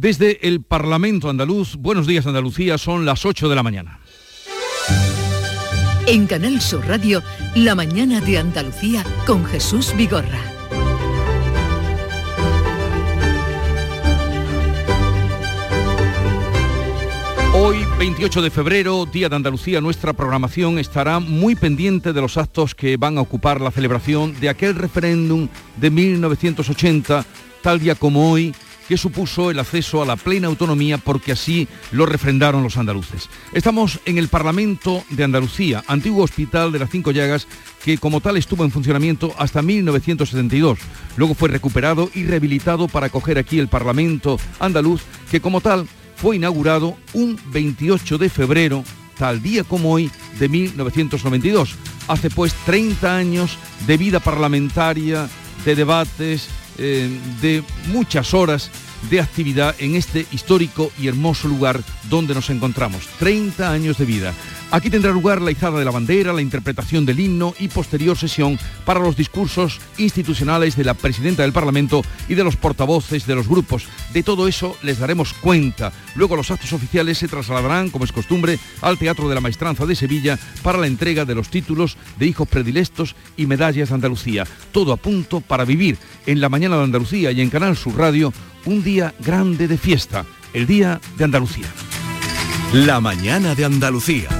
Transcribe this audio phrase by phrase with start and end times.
[0.00, 4.00] Desde el Parlamento andaluz, buenos días Andalucía, son las 8 de la mañana.
[6.06, 7.22] En Canal Sur Radio,
[7.54, 10.40] La mañana de Andalucía con Jesús Vigorra.
[17.52, 22.74] Hoy, 28 de febrero, Día de Andalucía, nuestra programación estará muy pendiente de los actos
[22.74, 27.26] que van a ocupar la celebración de aquel referéndum de 1980,
[27.60, 28.54] tal día como hoy,
[28.90, 33.28] que supuso el acceso a la plena autonomía porque así lo refrendaron los andaluces.
[33.52, 37.46] Estamos en el Parlamento de Andalucía, antiguo hospital de las Cinco Llagas,
[37.84, 40.80] que como tal estuvo en funcionamiento hasta 1972.
[41.16, 45.86] Luego fue recuperado y rehabilitado para acoger aquí el Parlamento andaluz, que como tal
[46.16, 48.82] fue inaugurado un 28 de febrero,
[49.16, 51.76] tal día como hoy, de 1992.
[52.08, 55.28] Hace pues 30 años de vida parlamentaria,
[55.64, 56.48] de debates,
[56.78, 57.10] eh,
[57.40, 58.70] de muchas horas
[59.08, 63.06] de actividad en este histórico y hermoso lugar donde nos encontramos.
[63.18, 64.34] 30 años de vida.
[64.72, 68.56] Aquí tendrá lugar la izada de la bandera, la interpretación del himno y posterior sesión
[68.84, 73.48] para los discursos institucionales de la presidenta del Parlamento y de los portavoces de los
[73.48, 73.88] grupos.
[74.12, 75.92] De todo eso les daremos cuenta.
[76.14, 79.96] Luego los actos oficiales se trasladarán, como es costumbre, al Teatro de la Maestranza de
[79.96, 84.46] Sevilla para la entrega de los títulos de hijos predilectos y medallas de Andalucía.
[84.70, 88.32] Todo a punto para vivir en la mañana de Andalucía y en Canal Sur Radio
[88.66, 91.66] un día grande de fiesta, el Día de Andalucía.
[92.72, 94.39] La mañana de Andalucía.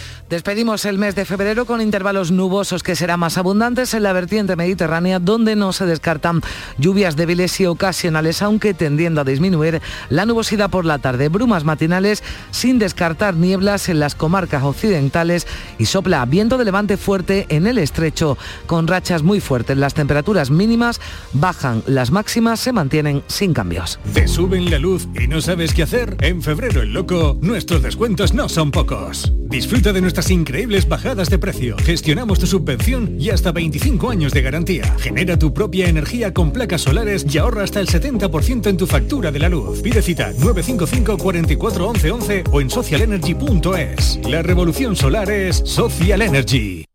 [0.31, 4.55] Despedimos el mes de febrero con intervalos nubosos que serán más abundantes en la vertiente
[4.55, 6.39] mediterránea, donde no se descartan
[6.77, 11.27] lluvias débiles y ocasionales, aunque tendiendo a disminuir la nubosidad por la tarde.
[11.27, 17.45] Brumas matinales sin descartar nieblas en las comarcas occidentales y sopla viento de levante fuerte
[17.49, 18.37] en el estrecho,
[18.67, 19.77] con rachas muy fuertes.
[19.77, 21.01] Las temperaturas mínimas
[21.33, 23.99] bajan, las máximas se mantienen sin cambios.
[24.13, 26.15] ¿Te suben la luz y no sabes qué hacer?
[26.21, 29.33] En febrero el loco, nuestros descuentos no son pocos.
[29.49, 31.75] Disfruta de nuestra increíbles bajadas de precio.
[31.77, 34.95] Gestionamos tu subvención y hasta 25 años de garantía.
[34.99, 39.31] Genera tu propia energía con placas solares y ahorra hasta el 70% en tu factura
[39.31, 39.81] de la luz.
[39.81, 44.19] Pide cita 955 44 11 11 o en socialenergy.es.
[44.29, 46.90] La revolución solar es Social Energy.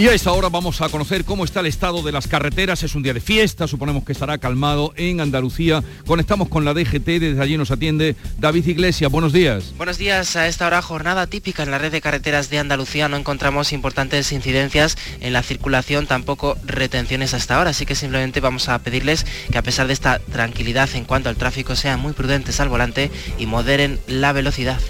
[0.00, 2.82] Y a esta hora vamos a conocer cómo está el estado de las carreteras.
[2.82, 5.84] Es un día de fiesta, suponemos que estará calmado en Andalucía.
[6.06, 9.12] Conectamos con la DGT, desde allí nos atiende David Iglesias.
[9.12, 9.74] Buenos días.
[9.76, 10.36] Buenos días.
[10.36, 13.10] A esta hora jornada típica en la red de carreteras de Andalucía.
[13.10, 17.68] No encontramos importantes incidencias en la circulación, tampoco retenciones hasta ahora.
[17.68, 21.36] Así que simplemente vamos a pedirles que a pesar de esta tranquilidad en cuanto al
[21.36, 24.80] tráfico sean muy prudentes al volante y moderen la velocidad.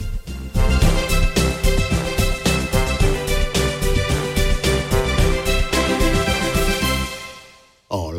[7.93, 8.10] Oh.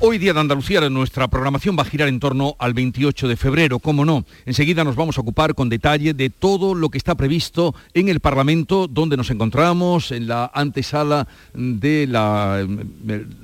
[0.00, 3.80] Hoy día de Andalucía nuestra programación va a girar en torno al 28 de febrero,
[3.80, 4.24] cómo no.
[4.46, 8.20] Enseguida nos vamos a ocupar con detalle de todo lo que está previsto en el
[8.20, 12.64] Parlamento, donde nos encontramos, en la antesala de la,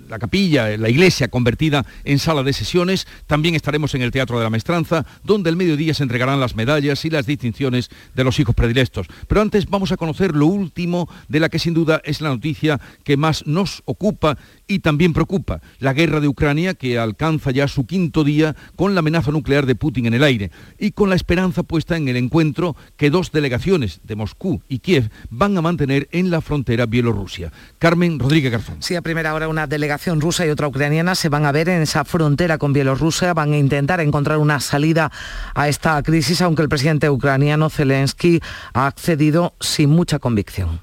[0.09, 3.09] la capilla, la iglesia convertida en sala de sesiones.
[3.27, 7.05] También estaremos en el Teatro de la Maestranza, donde el mediodía se entregarán las medallas
[7.05, 9.09] y las distinciones de los hijos predilectos.
[9.27, 12.81] Pero antes vamos a conocer lo último de la que sin duda es la noticia
[13.03, 14.39] que más nos ocupa
[14.69, 16.44] y también preocupa, la guerra de Ucrania
[16.75, 20.51] que alcanza ya su quinto día con la amenaza nuclear de Putin en el aire
[20.79, 25.09] y con la esperanza puesta en el encuentro que dos delegaciones de Moscú y Kiev
[25.31, 27.51] van a mantener en la frontera Bielorrusia.
[27.79, 28.77] Carmen Rodríguez Garzón.
[28.81, 31.81] Sí, a primera hora una delegación rusa y otra ucraniana se van a ver en
[31.81, 35.11] esa frontera con Bielorrusia, van a intentar encontrar una salida
[35.55, 38.41] a esta crisis, aunque el presidente ucraniano Zelensky
[38.75, 40.81] ha accedido sin mucha convicción.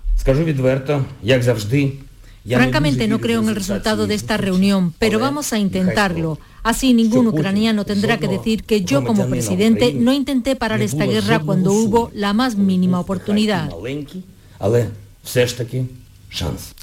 [2.48, 6.40] Francamente no creo en el resultado de esta reunión, pero vamos a intentarlo.
[6.64, 11.40] Así ningún ucraniano tendrá que decir que yo como presidente no intenté parar esta guerra
[11.40, 13.70] cuando hubo la más mínima oportunidad.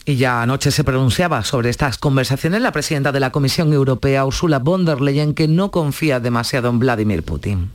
[0.05, 4.59] Y ya anoche se pronunciaba sobre estas conversaciones la presidenta de la Comisión Europea, Ursula
[4.59, 7.71] von der Leyen, que no confía demasiado en Vladimir Putin.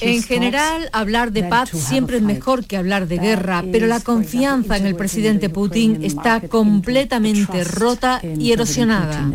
[0.00, 4.76] En general, hablar de paz siempre es mejor que hablar de guerra, pero la confianza
[4.76, 9.30] en el presidente Putin está completamente rota y erosionada.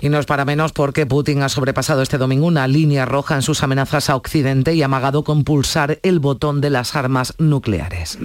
[0.00, 3.42] Y no es para menos porque Putin ha sobrepasado este domingo una línea roja en
[3.42, 8.18] sus amenazas a Occidente y ha amagado con pulsar el botón de las armas nucleares.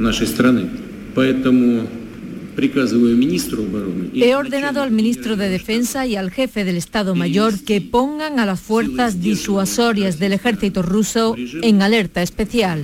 [4.14, 8.46] He ordenado al ministro de Defensa y al jefe del Estado Mayor que pongan a
[8.46, 12.84] las fuerzas disuasorias del ejército ruso en alerta especial.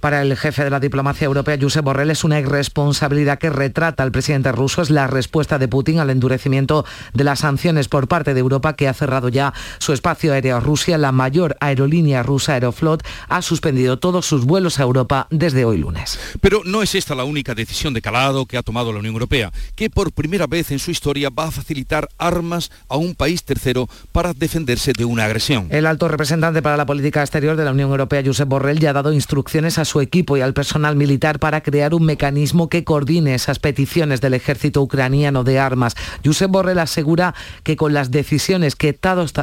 [0.00, 4.10] Para el jefe de la diplomacia europea, Josep Borrell, es una irresponsabilidad que retrata al
[4.10, 4.80] presidente ruso.
[4.80, 8.88] Es la respuesta de Putin al endurecimiento de las sanciones por parte de Europa, que
[8.88, 10.96] ha cerrado ya su espacio aéreo a Rusia.
[10.96, 16.18] La mayor aerolínea rusa Aeroflot ha suspendido todos sus vuelos a Europa desde hoy lunes.
[16.40, 19.52] Pero no es esta la única decisión de calado que ha tomado la Unión Europea,
[19.74, 23.86] que por primera vez en su historia va a facilitar armas a un país tercero
[24.12, 25.68] para defenderse de una agresión.
[25.70, 28.94] El alto representante para la política exterior de la Unión Europea, Josep Borrell, ya ha
[28.94, 33.34] dado instrucciones a su equipo y al personal militar para crear un mecanismo que coordine
[33.34, 35.96] esas peticiones del ejército ucraniano de armas.
[36.24, 37.34] Josep Borrell asegura
[37.64, 38.96] que con las decisiones que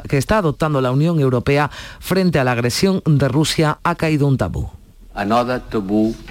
[0.09, 4.69] está adoptando la Unión Europea frente a la agresión de Rusia ha caído un tabú.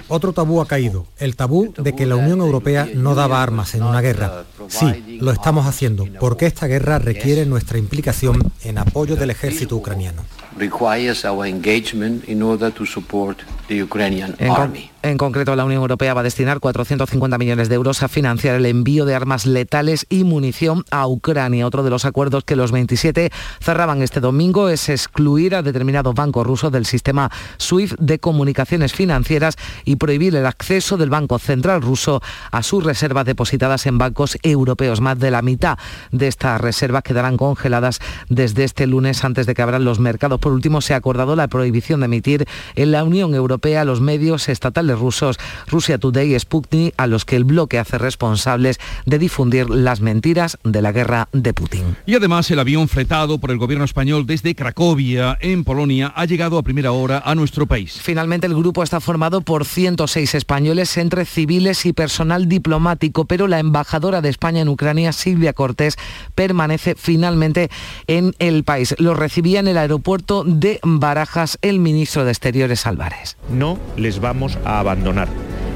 [0.07, 3.83] Otro tabú ha caído, el tabú de que la Unión Europea no daba armas en
[3.83, 4.45] una guerra.
[4.69, 10.23] Sí, lo estamos haciendo, porque esta guerra requiere nuestra implicación en apoyo del ejército ucraniano.
[10.57, 14.91] requires our engagement in order to support the Ukrainian army.
[15.03, 18.65] En, concreto, la Unión Europea va a destinar 450 millones de euros a financiar el
[18.65, 21.67] envío de armas letales y munición a Ucrania.
[21.67, 26.47] Otro de los acuerdos que los 27 cerraban este domingo es excluir a determinados bancos
[26.47, 29.55] rusos del sistema SWIFT de comunicaciones financieras
[29.85, 32.21] y prohibir el acceso del Banco Central ruso
[32.51, 34.99] a sus reservas depositadas en bancos europeos.
[34.99, 35.77] Más de la mitad
[36.11, 40.39] de estas reservas quedarán congeladas desde este lunes antes de que abran los mercados.
[40.39, 44.49] Por último, se ha acordado la prohibición de emitir en la Unión Europea los medios
[44.49, 45.37] estatales rusos
[45.67, 50.57] Rusia Today y Sputnik, a los que el bloque hace responsables de difundir las mentiras
[50.63, 51.95] de la guerra de Putin.
[52.05, 56.57] Y además el avión fletado por el gobierno español desde Cracovia, en Polonia, ha llegado
[56.57, 57.99] a primera hora a nuestro país.
[58.01, 63.59] Finalmente el grupo está formado por 106 españoles entre civiles y personal diplomático, pero la
[63.59, 65.97] embajadora de España en Ucrania, Silvia Cortés,
[66.35, 67.69] permanece finalmente
[68.07, 68.95] en el país.
[68.99, 73.37] Lo recibía en el aeropuerto de Barajas el ministro de Exteriores Álvarez.
[73.49, 75.27] No les vamos a abandonar.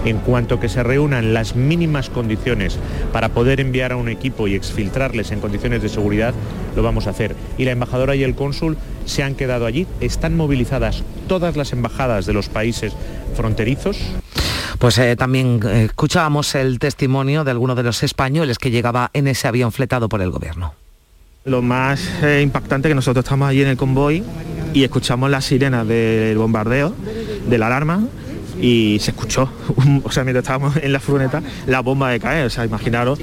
[0.04, 2.80] En cuanto que se reúnan las mínimas condiciones
[3.14, 6.34] para poder enviar a un equipo y exfiltrarles en condiciones de seguridad,
[6.76, 7.36] lo vamos a hacer.
[7.58, 9.86] Y la embajadora y el cónsul se han quedado allí.
[10.00, 12.94] Están movilizadas todas las embajadas de los países
[13.36, 14.00] fronterizos.
[14.80, 19.28] Pues eh, también eh, escuchábamos el testimonio de alguno de los españoles que llegaba en
[19.28, 20.74] ese avión fletado por el gobierno.
[21.46, 24.24] Lo más eh, impactante que nosotros estamos allí en el convoy
[24.74, 26.96] y escuchamos las sirenas del bombardeo,
[27.48, 28.04] de la alarma,
[28.62, 29.50] y se escuchó,
[30.04, 32.46] o sea, mientras estábamos en la furgoneta, la bomba de caer.
[32.46, 33.20] O sea, imaginaros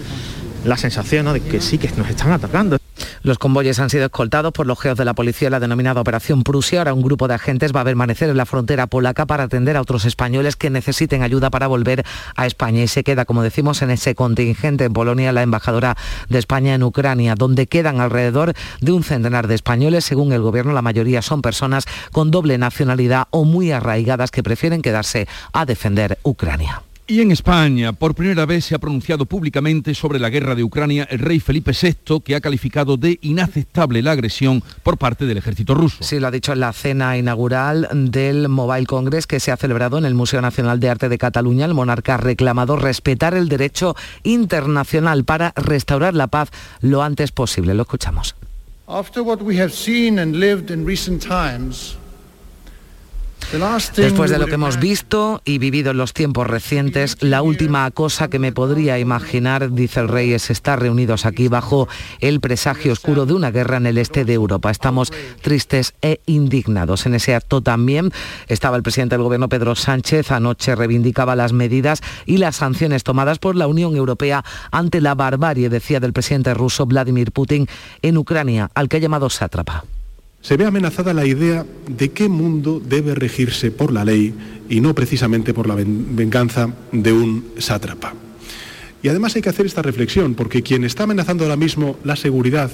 [0.65, 2.79] la sensación de que sí, que nos están atacando.
[3.23, 6.81] Los convoyes han sido escoltados por los geos de la policía, la denominada Operación Prusia.
[6.81, 9.81] Ahora un grupo de agentes va a permanecer en la frontera polaca para atender a
[9.81, 12.05] otros españoles que necesiten ayuda para volver
[12.37, 12.83] a España.
[12.83, 15.97] Y se queda, como decimos, en ese contingente en Polonia la embajadora
[16.29, 20.05] de España en Ucrania, donde quedan alrededor de un centenar de españoles.
[20.05, 24.83] Según el gobierno, la mayoría son personas con doble nacionalidad o muy arraigadas que prefieren
[24.83, 26.83] quedarse a defender Ucrania.
[27.11, 31.09] Y en España, por primera vez se ha pronunciado públicamente sobre la guerra de Ucrania
[31.11, 35.73] el rey Felipe VI, que ha calificado de inaceptable la agresión por parte del ejército
[35.75, 36.05] ruso.
[36.05, 39.97] Sí, lo ha dicho en la cena inaugural del Mobile Congress que se ha celebrado
[39.97, 41.65] en el Museo Nacional de Arte de Cataluña.
[41.65, 46.51] El monarca ha reclamado respetar el derecho internacional para restaurar la paz
[46.83, 47.73] lo antes posible.
[47.73, 48.35] Lo escuchamos.
[53.97, 58.29] Después de lo que hemos visto y vivido en los tiempos recientes, la última cosa
[58.29, 61.89] que me podría imaginar, dice el rey, es estar reunidos aquí bajo
[62.21, 64.71] el presagio oscuro de una guerra en el este de Europa.
[64.71, 67.07] Estamos tristes e indignados.
[67.07, 68.13] En ese acto también
[68.49, 70.31] estaba el presidente del gobierno Pedro Sánchez.
[70.31, 75.71] Anoche reivindicaba las medidas y las sanciones tomadas por la Unión Europea ante la barbarie,
[75.71, 77.67] decía del presidente ruso Vladimir Putin,
[78.03, 79.85] en Ucrania, al que ha llamado sátrapa
[80.41, 84.35] se ve amenazada la idea de qué mundo debe regirse por la ley
[84.69, 88.15] y no precisamente por la venganza de un sátrapa.
[89.03, 92.71] Y además hay que hacer esta reflexión, porque quien está amenazando ahora mismo la seguridad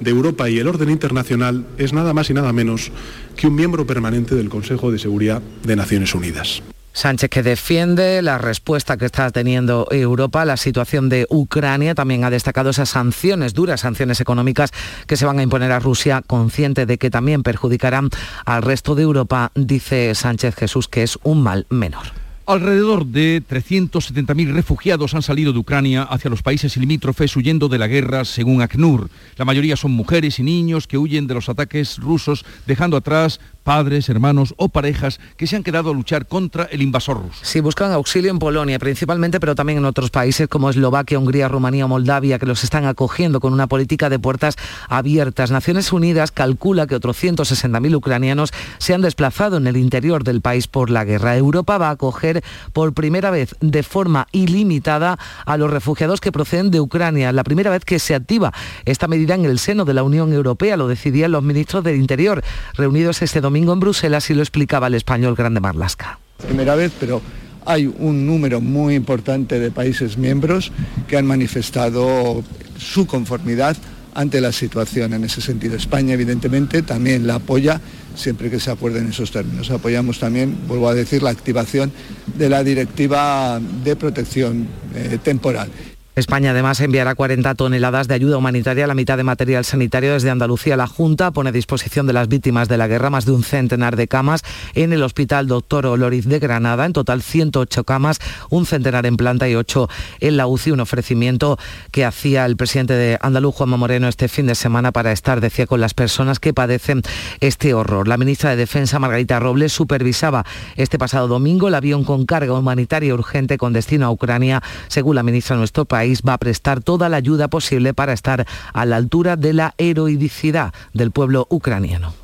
[0.00, 2.90] de Europa y el orden internacional es nada más y nada menos
[3.36, 6.62] que un miembro permanente del Consejo de Seguridad de Naciones Unidas.
[6.96, 11.94] Sánchez que defiende la respuesta que está teniendo Europa a la situación de Ucrania.
[11.94, 14.70] También ha destacado esas sanciones, duras sanciones económicas
[15.06, 18.08] que se van a imponer a Rusia, consciente de que también perjudicarán
[18.46, 22.06] al resto de Europa, dice Sánchez Jesús, que es un mal menor.
[22.46, 27.88] Alrededor de 370.000 refugiados han salido de Ucrania hacia los países limítrofes huyendo de la
[27.88, 29.10] guerra, según ACNUR.
[29.36, 34.08] La mayoría son mujeres y niños que huyen de los ataques rusos, dejando atrás padres,
[34.08, 37.40] hermanos o parejas que se han quedado a luchar contra el invasor ruso.
[37.42, 41.86] Sí, buscan auxilio en Polonia principalmente, pero también en otros países como Eslovaquia, Hungría, Rumanía
[41.86, 44.54] o Moldavia, que los están acogiendo con una política de puertas
[44.88, 45.50] abiertas.
[45.50, 50.68] Naciones Unidas calcula que otros 160.000 ucranianos se han desplazado en el interior del país
[50.68, 51.36] por la guerra.
[51.36, 56.70] Europa va a acoger por primera vez de forma ilimitada a los refugiados que proceden
[56.70, 57.32] de Ucrania.
[57.32, 58.52] La primera vez que se activa
[58.84, 62.44] esta medida en el seno de la Unión Europea, lo decidían los ministros del Interior,
[62.76, 66.18] reunidos este domingo domingo en Bruselas y lo explicaba el español Grande Marlasca.
[66.46, 67.22] Primera vez, pero
[67.64, 70.72] hay un número muy importante de países miembros
[71.08, 72.44] que han manifestado
[72.76, 73.74] su conformidad
[74.12, 75.74] ante la situación en ese sentido.
[75.74, 77.80] España, evidentemente, también la apoya
[78.14, 79.70] siempre que se acuerden esos términos.
[79.70, 81.90] Apoyamos también, vuelvo a decir, la activación
[82.36, 85.70] de la directiva de protección eh, temporal.
[86.16, 90.74] España además enviará 40 toneladas de ayuda humanitaria, la mitad de material sanitario desde Andalucía.
[90.74, 93.96] La Junta pone a disposición de las víctimas de la guerra más de un centenar
[93.96, 94.42] de camas
[94.72, 96.86] en el Hospital Doctor Oloriz de Granada.
[96.86, 98.18] En total 108 camas,
[98.48, 100.70] un centenar en planta y 8 en la UCI.
[100.70, 101.58] Un ofrecimiento
[101.90, 105.66] que hacía el presidente de Andaluz, Juanma Moreno, este fin de semana para estar, decía,
[105.66, 107.02] con las personas que padecen
[107.40, 108.08] este horror.
[108.08, 110.46] La ministra de Defensa, Margarita Robles, supervisaba
[110.76, 114.62] este pasado domingo el avión con carga humanitaria urgente con destino a Ucrania.
[114.88, 118.46] Según la ministra de nuestro país, va a prestar toda la ayuda posible para estar
[118.72, 122.14] a la altura de la heroicidad del pueblo ucraniano.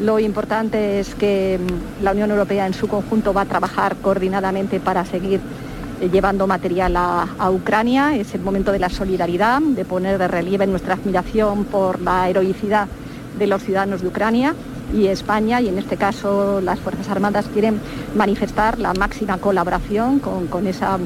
[0.00, 4.80] Lo importante es que mm, la Unión Europea en su conjunto va a trabajar coordinadamente
[4.80, 5.40] para seguir
[6.00, 8.16] eh, llevando material a, Ucrania.
[8.16, 12.88] Es el momento de la solidaridad, de poner de relieve nuestra admiración por la heroicidad
[13.38, 14.54] de los ciudadanos de Ucrania
[14.92, 17.80] y España, y en este caso las Fuerzas Armadas quieren
[18.14, 20.98] manifestar la máxima colaboración con, esa,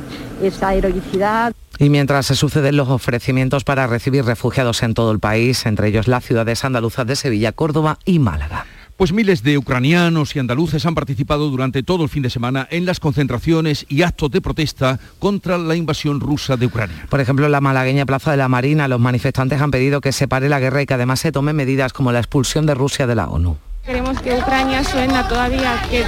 [0.42, 1.52] esa heroicidad.
[1.78, 6.08] Y mientras se suceden los ofrecimientos para recibir refugiados en todo el país, entre ellos
[6.08, 8.66] las ciudades andaluzas de Sevilla, Córdoba y Málaga.
[8.96, 12.86] Pues miles de ucranianos y andaluces han participado durante todo el fin de semana en
[12.86, 17.04] las concentraciones y actos de protesta contra la invasión rusa de Ucrania.
[17.10, 20.28] Por ejemplo, en la malagueña Plaza de la Marina, los manifestantes han pedido que se
[20.28, 23.16] pare la guerra y que además se tomen medidas como la expulsión de Rusia de
[23.16, 23.58] la ONU.
[23.86, 26.04] Queremos que Ucrania suena todavía, que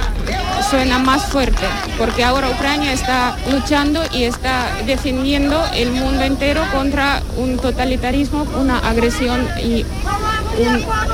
[0.69, 1.65] suena más fuerte,
[1.97, 8.79] porque ahora Ucrania está luchando y está defendiendo el mundo entero contra un totalitarismo, una
[8.79, 9.85] agresión y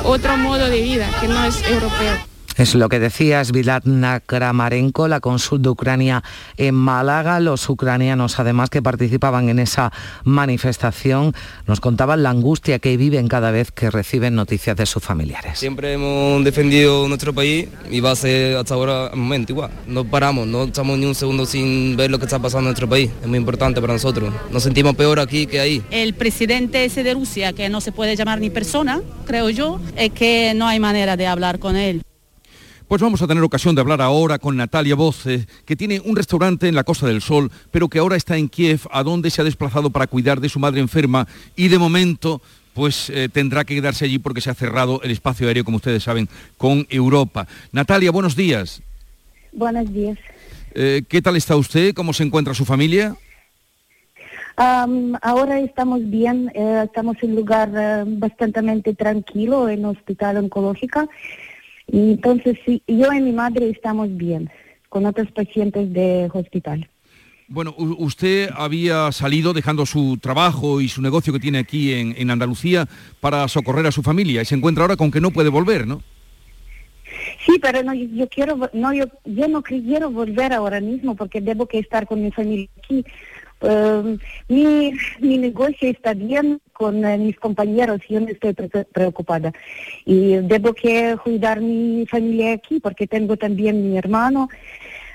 [0.05, 2.34] otro modo de vida que no es europeo.
[2.57, 6.23] Es lo que decía Svilatna Kramarenko, la cónsul de Ucrania
[6.55, 7.41] en Málaga.
[7.41, 9.91] Los ucranianos, además, que participaban en esa
[10.23, 11.33] manifestación,
[11.67, 15.59] nos contaban la angustia que viven cada vez que reciben noticias de sus familiares.
[15.59, 19.71] Siempre hemos defendido nuestro país y va a ser hasta ahora el momento igual.
[19.85, 22.87] No paramos, no estamos ni un segundo sin ver lo que está pasando en nuestro
[22.87, 23.11] país.
[23.21, 24.33] Es muy importante para nosotros.
[24.49, 25.83] Nos sentimos peor aquí que ahí.
[25.91, 30.11] El presidente ese de Rusia, que no se puede llamar ni persona, creo yo, es
[30.11, 32.01] que no hay manera de hablar con él.
[32.87, 36.67] Pues vamos a tener ocasión de hablar ahora con Natalia Voce, que tiene un restaurante
[36.67, 39.43] en la Costa del Sol, pero que ahora está en Kiev, a donde se ha
[39.43, 42.41] desplazado para cuidar de su madre enferma y de momento
[42.75, 46.03] pues eh, tendrá que quedarse allí porque se ha cerrado el espacio aéreo, como ustedes
[46.03, 47.47] saben, con Europa.
[47.71, 48.83] Natalia, buenos días.
[49.51, 50.19] Buenos días.
[50.75, 51.95] Eh, ¿Qué tal está usted?
[51.95, 53.15] ¿Cómo se encuentra su familia?
[54.57, 61.09] ahora estamos bien, eh, estamos en un lugar bastante tranquilo, en hospital oncológica
[61.87, 64.49] entonces, sí, yo y mi madre estamos bien,
[64.89, 66.89] con otros pacientes de hospital.
[67.47, 72.87] Bueno, usted había salido dejando su trabajo y su negocio que tiene aquí en, Andalucía
[73.19, 76.01] para socorrer a su familia y se encuentra ahora con que no puede volver, ¿no?
[77.45, 81.67] Sí, pero no, yo quiero, no, yo, yo no quiero volver ahora mismo porque debo
[81.67, 83.05] que estar con mi familia aquí
[83.61, 89.53] Em, mi, mi negocio está bien con eh, mis compañeros, yo no estoy preocupada.
[90.05, 94.49] Y debo que cuidar mi familia aquí porque tengo también mi hermano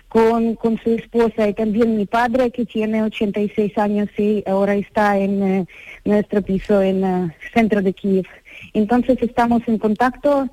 [0.09, 5.19] con, con su esposa y también mi padre que tiene 86 años y ahora está
[5.19, 5.67] en eh,
[6.05, 8.27] nuestro piso en el eh, centro de Kiev.
[8.73, 10.49] Entonces estamos en contacto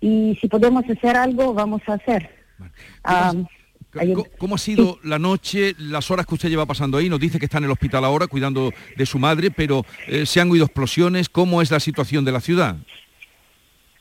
[0.00, 2.30] y si podemos hacer algo, vamos a hacer.
[4.38, 7.08] ¿Cómo ha sido la noche, las horas que usted lleva pasando ahí?
[7.08, 10.40] Nos dice que está en el hospital ahora cuidando de su madre, pero eh, se
[10.40, 11.28] han oído explosiones.
[11.28, 12.76] ¿Cómo es la situación de la ciudad?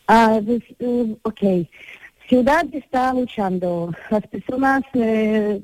[0.07, 1.67] Ah, pues, uh, ok.
[2.27, 3.91] Ciudad está luchando.
[4.09, 5.61] Las personas eh,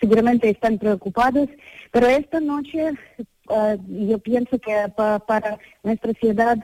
[0.00, 1.48] seguramente están preocupadas,
[1.92, 2.92] pero esta noche
[3.48, 6.58] uh, yo pienso que para nuestra ciudad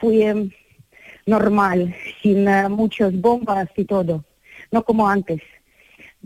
[0.00, 0.50] fue
[1.26, 4.24] normal, sin uh, muchas bombas y todo,
[4.70, 5.40] no como antes.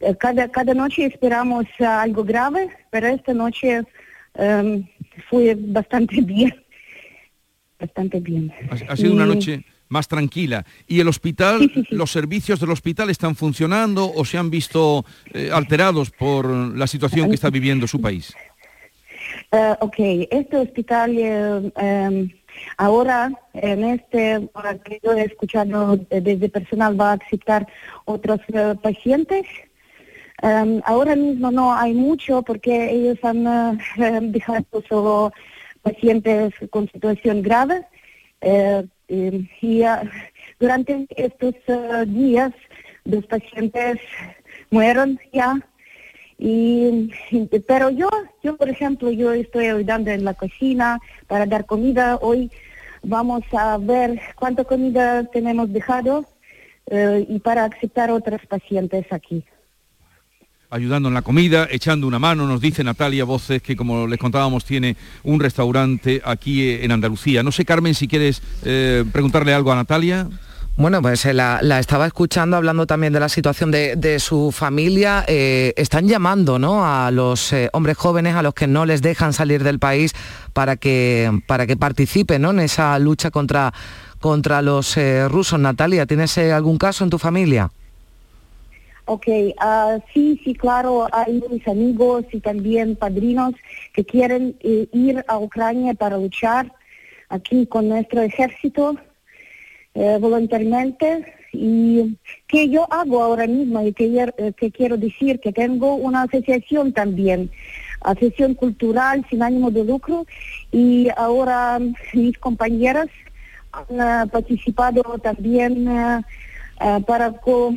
[0.01, 3.83] Eh, cada, cada noche esperamos algo grave, pero esta noche
[4.35, 4.87] um,
[5.29, 6.55] fue bastante bien.
[7.79, 8.53] Bastante bien.
[8.89, 10.65] Ha, sido una noche más tranquila.
[10.87, 16.11] ¿Y el hospital, los servicios del hospital están funcionando o se han visto eh, alterados
[16.11, 18.35] por la situación que está viviendo su país?
[19.53, 19.95] Uh, ok,
[20.31, 22.31] este hospital eh, em,
[22.79, 24.49] ahora en este
[24.85, 27.67] que yo he escuchado desde personal va a aceptar
[28.07, 29.47] otros uh, pacientes.
[30.43, 33.79] Um, ahora mismo no hay mucho porque ellos han uh,
[34.33, 35.33] dejado solo
[35.83, 37.87] pacientes con situación grave.
[38.43, 40.09] Eh, y uh,
[40.61, 42.53] durante estos uh, días
[43.05, 43.99] los pacientes
[44.71, 45.55] mueren ya.
[46.39, 47.11] Y,
[47.67, 48.11] pero yo,
[48.43, 52.19] yo por ejemplo, yo estoy ayudando en la cocina para dar comida.
[52.21, 52.51] Hoy
[53.03, 56.27] vamos a ver cuánta comida tenemos dejado
[57.29, 59.45] y para aceptar otros pacientes aquí
[60.77, 64.65] ayudando en la comida, echando una mano, nos dice Natalia Voces, que como les contábamos
[64.65, 67.43] tiene un restaurante aquí eh, en Andalucía.
[67.43, 70.29] No sé, Carmen, si quieres eh, preguntarle algo a Natalia.
[70.77, 75.25] Bueno, pues eh, la, estaba escuchando hablando también de la situación de, su familia.
[75.27, 76.87] están llamando ¿no?
[76.87, 80.13] a los hombres jóvenes a los que no les dejan salir del país
[80.53, 82.51] para que, para que participen ¿no?
[82.51, 83.73] en esa lucha contra,
[84.21, 85.59] contra los rusos.
[85.59, 87.71] Natalia, ¿tienes algún caso en tu familia?
[89.09, 93.55] Ok, uh, sí, sí, claro, hay mis amigos y también padrinos
[93.95, 96.73] que quieren eh, ir a Ucrania para luchar
[97.29, 98.97] aquí con nuestro ejército
[99.95, 101.25] eh, voluntariamente.
[101.53, 106.93] Y que yo hago ahora mismo y que, eh, quiero decir que tengo una asociación
[106.93, 107.49] también,
[108.01, 110.27] asociación cultural sin ánimo de lucro.
[110.73, 111.79] Y ahora
[112.13, 113.07] mis compañeras
[113.71, 116.23] han participado también uh,
[117.07, 117.77] para um,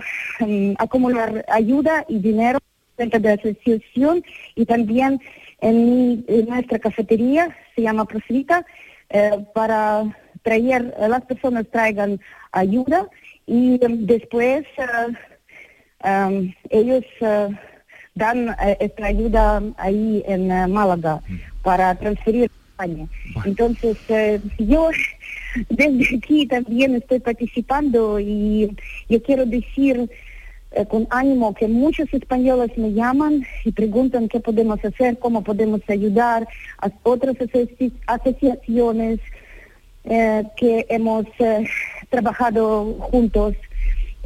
[0.77, 2.59] acumular ayuda y dinero
[2.97, 4.23] dentro de la asociación.
[4.55, 5.19] Y también
[5.61, 8.65] en, en nuestra cafetería, se llama Prosvita,
[9.13, 10.03] uh, para
[10.43, 12.19] traer, las personas traigan
[12.51, 13.07] ayuda.
[13.45, 17.05] Y um, después uh, um, ellos
[18.15, 21.21] dan esta ayuda ahí en Málaga
[21.63, 23.07] para transferir a España.
[23.45, 23.97] Entonces,
[24.57, 24.89] yo
[25.69, 28.75] desde aquí también estoy participando y
[29.07, 30.09] yo quiero decir
[30.71, 35.81] eh, con ánimo que muchos españoles me llaman y preguntan qué podemos hacer, cómo podemos
[35.87, 37.35] ayudar a otras
[38.05, 39.19] asociaciones
[40.03, 41.67] eh, que hemos eh,
[42.09, 43.55] trabajado juntos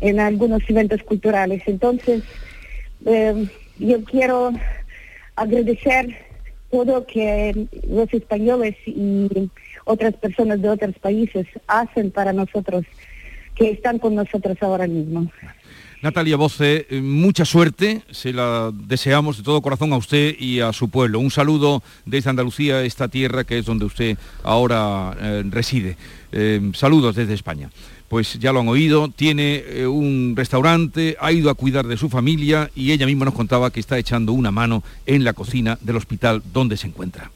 [0.02, 1.64] en algunos eventos culturales.
[1.66, 2.24] Entonces,
[3.80, 4.52] yo quiero
[5.36, 6.16] agradecer
[6.72, 9.50] todo que los españoles y
[9.86, 12.86] otras personas de otros países hacen para nosotros,
[13.56, 15.30] que están con nosotros ahora mismo.
[16.04, 20.74] Natalia Voce, eh, mucha suerte, se la deseamos de todo corazón a usted y a
[20.74, 21.20] su pueblo.
[21.20, 25.96] Un saludo desde Andalucía, esta tierra que es donde usted ahora eh, reside.
[26.34, 27.70] Eh, saludos desde España.
[28.10, 32.70] Pues ya lo han oído, tiene un restaurante, ha ido a cuidar de su familia
[32.76, 36.44] y ella misma nos contaba que está echando una mano en la cocina del hospital
[36.52, 37.32] donde se encuentra.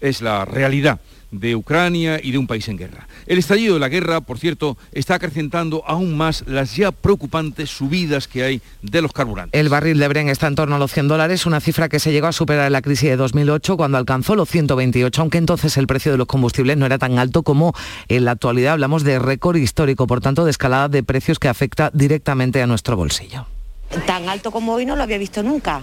[0.00, 1.00] Es la realidad
[1.32, 3.08] de Ucrania y de un país en guerra.
[3.26, 8.28] El estallido de la guerra, por cierto, está acrecentando aún más las ya preocupantes subidas
[8.28, 9.58] que hay de los carburantes.
[9.58, 12.12] El barril de Bren está en torno a los 100 dólares, una cifra que se
[12.12, 15.86] llegó a superar en la crisis de 2008 cuando alcanzó los 128, aunque entonces el
[15.86, 17.74] precio de los combustibles no era tan alto como
[18.08, 18.74] en la actualidad.
[18.74, 22.96] Hablamos de récord histórico, por tanto, de escalada de precios que afecta directamente a nuestro
[22.96, 23.46] bolsillo.
[24.06, 25.82] Tan alto como hoy no lo había visto nunca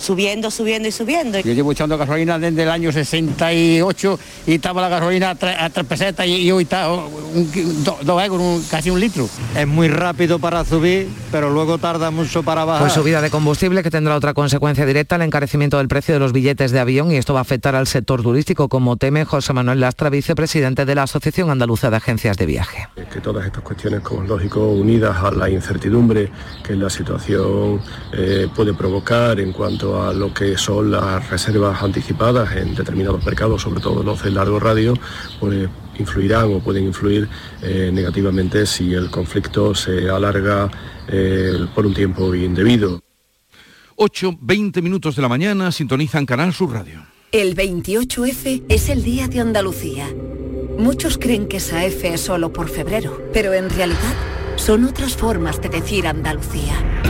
[0.00, 1.40] subiendo, subiendo y subiendo.
[1.40, 6.26] Yo llevo echando gasolina desde el año 68 y estaba la gasolina a tres pesetas
[6.26, 9.28] y, hoy está dos euros, casi un litro.
[9.56, 12.82] Es muy rápido para subir, pero luego tarda mucho para bajar.
[12.82, 16.32] Pues subida de combustible que tendrá otra consecuencia directa, el encarecimiento del precio de los
[16.32, 19.80] billetes de avión y esto va a afectar al sector turístico, como teme José Manuel
[19.80, 22.88] Lastra, vicepresidente de la Asociación Andaluza de Agencias de Viaje.
[23.12, 26.30] Que todas estas cuestiones, como es lógico, unidas a la incertidumbre
[26.62, 27.80] que la situación
[28.12, 33.62] eh, puede provocar en cuanto a lo que son las reservas anticipadas en determinados mercados,
[33.62, 34.94] sobre todo los de largo radio,
[35.38, 37.28] pues influirán o pueden influir
[37.62, 40.70] eh, negativamente si el conflicto se alarga
[41.08, 43.00] eh, por un tiempo indebido.
[43.96, 47.04] 8, 20 minutos de la mañana, sintonizan Canal Sur Radio.
[47.32, 50.08] El 28F es el Día de Andalucía.
[50.78, 54.14] Muchos creen que esa F es solo por febrero, pero en realidad
[54.56, 57.09] son otras formas de decir Andalucía.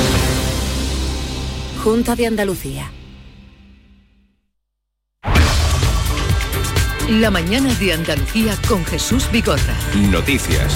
[1.83, 2.91] Junta de Andalucía.
[7.09, 9.75] La mañana de Andalucía con Jesús Bigorra.
[10.11, 10.75] Noticias.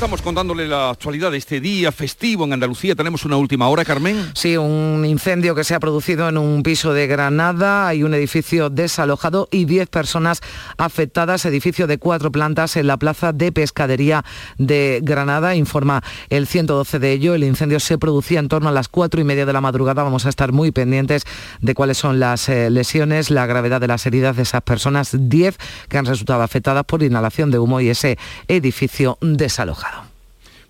[0.00, 2.94] Estamos contándole la actualidad de este día festivo en Andalucía.
[2.94, 4.30] Tenemos una última hora, Carmen.
[4.32, 7.86] Sí, un incendio que se ha producido en un piso de Granada.
[7.86, 10.40] Hay un edificio desalojado y 10 personas
[10.78, 11.44] afectadas.
[11.44, 14.24] Edificio de cuatro plantas en la plaza de pescadería
[14.56, 15.54] de Granada.
[15.54, 17.34] Informa el 112 de ello.
[17.34, 20.02] El incendio se producía en torno a las cuatro y media de la madrugada.
[20.02, 21.24] Vamos a estar muy pendientes
[21.60, 25.10] de cuáles son las eh, lesiones, la gravedad de las heridas de esas personas.
[25.12, 25.58] 10
[25.90, 28.16] que han resultado afectadas por inhalación de humo y ese
[28.48, 29.89] edificio desalojado.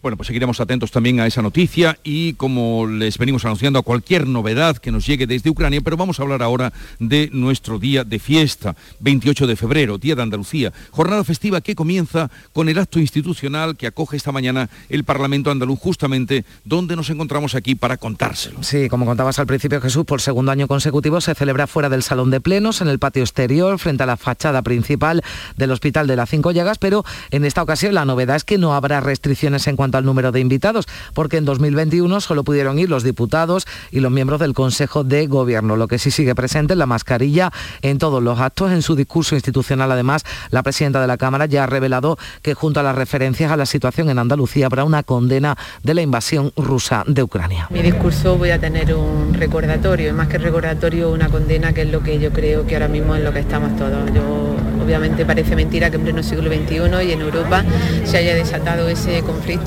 [0.03, 4.27] Bueno, pues seguiremos atentos también a esa noticia y como les venimos anunciando a cualquier
[4.27, 8.19] novedad que nos llegue desde Ucrania, pero vamos a hablar ahora de nuestro día de
[8.19, 13.77] fiesta, 28 de febrero, Día de Andalucía, jornada festiva que comienza con el acto institucional
[13.77, 18.63] que acoge esta mañana el Parlamento andaluz, justamente donde nos encontramos aquí para contárselo.
[18.63, 22.31] Sí, como contabas al principio Jesús, por segundo año consecutivo se celebra fuera del Salón
[22.31, 25.23] de Plenos, en el patio exterior, frente a la fachada principal
[25.59, 28.75] del Hospital de las Cinco Llagas, pero en esta ocasión la novedad es que no
[28.75, 33.03] habrá restricciones en cuanto al número de invitados, porque en 2021 solo pudieron ir los
[33.03, 35.77] diputados y los miembros del Consejo de Gobierno.
[35.77, 38.73] Lo que sí sigue presente es la mascarilla en todos los actos.
[38.73, 42.81] En su discurso institucional, además, la presidenta de la Cámara ya ha revelado que junto
[42.81, 47.05] a las referencias a la situación en Andalucía habrá una condena de la invasión rusa
[47.07, 47.69] de Ucrania.
[47.71, 51.91] Mi discurso voy a tener un recordatorio, y más que recordatorio, una condena, que es
[51.91, 54.13] lo que yo creo que ahora mismo es lo que estamos todos.
[54.13, 57.65] Yo, obviamente parece mentira que en pleno siglo XXI y en Europa
[58.05, 59.67] se haya desatado ese conflicto.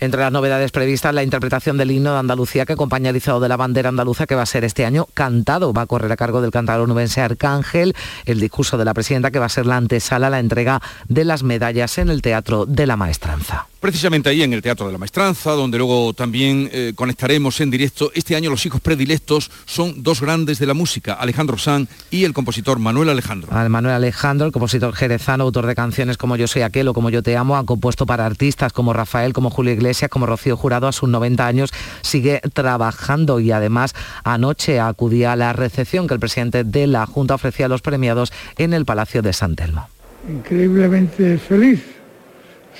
[0.00, 3.50] Entre las novedades previstas, la interpretación del himno de Andalucía que acompaña el izado de
[3.50, 5.74] la bandera andaluza que va a ser este año cantado.
[5.74, 9.38] Va a correr a cargo del cantador nubense Arcángel, el discurso de la presidenta que
[9.38, 12.86] va a ser la antesala a la entrega de las medallas en el Teatro de
[12.86, 13.66] la Maestranza.
[13.80, 18.10] Precisamente ahí en el Teatro de la Maestranza, donde luego también eh, conectaremos en directo.
[18.14, 22.34] Este año los hijos predilectos son dos grandes de la música, Alejandro Sanz y el
[22.34, 23.52] compositor Manuel Alejandro.
[23.52, 27.08] Al Manuel Alejandro, el compositor jerezano, autor de canciones como Yo soy aquel o como
[27.08, 30.86] Yo te amo, ha compuesto para artistas como Rafael, como Julio Iglesias, como Rocío Jurado,
[30.88, 31.70] a sus 90 años
[32.02, 37.34] sigue trabajando y además anoche acudía a la recepción que el presidente de la Junta
[37.34, 39.88] ofrecía a los premiados en el Palacio de San Telmo.
[40.28, 41.82] Increíblemente feliz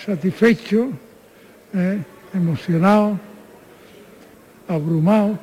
[0.04, 0.90] satisfecho,
[1.74, 2.02] eh,
[2.34, 3.18] emocionado,
[4.68, 5.38] abrumado.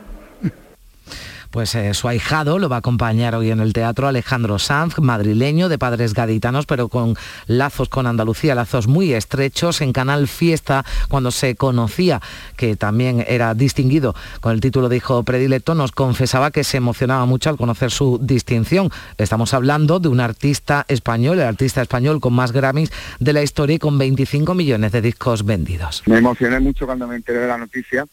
[1.51, 5.69] Pues eh, su ahijado lo va a acompañar hoy en el teatro Alejandro Sanz, madrileño
[5.69, 7.15] de padres gaditanos, pero con
[7.47, 9.81] lazos con Andalucía, lazos muy estrechos.
[9.81, 12.21] En Canal Fiesta, cuando se conocía
[12.55, 17.25] que también era distinguido con el título de hijo predilecto, nos confesaba que se emocionaba
[17.25, 18.89] mucho al conocer su distinción.
[19.17, 23.75] Estamos hablando de un artista español, el artista español con más Grammys de la historia
[23.75, 26.03] y con 25 millones de discos vendidos.
[26.05, 28.05] Me emocioné mucho cuando me enteré de la noticia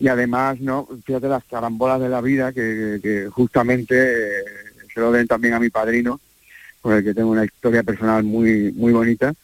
[0.00, 0.88] y además, ¿no?
[1.04, 4.44] Fíjate las carambolas de la vida que, justamente eh,
[4.92, 6.18] se lo den también a mi padrino,
[6.80, 9.34] con el que tengo una historia personal muy muy bonita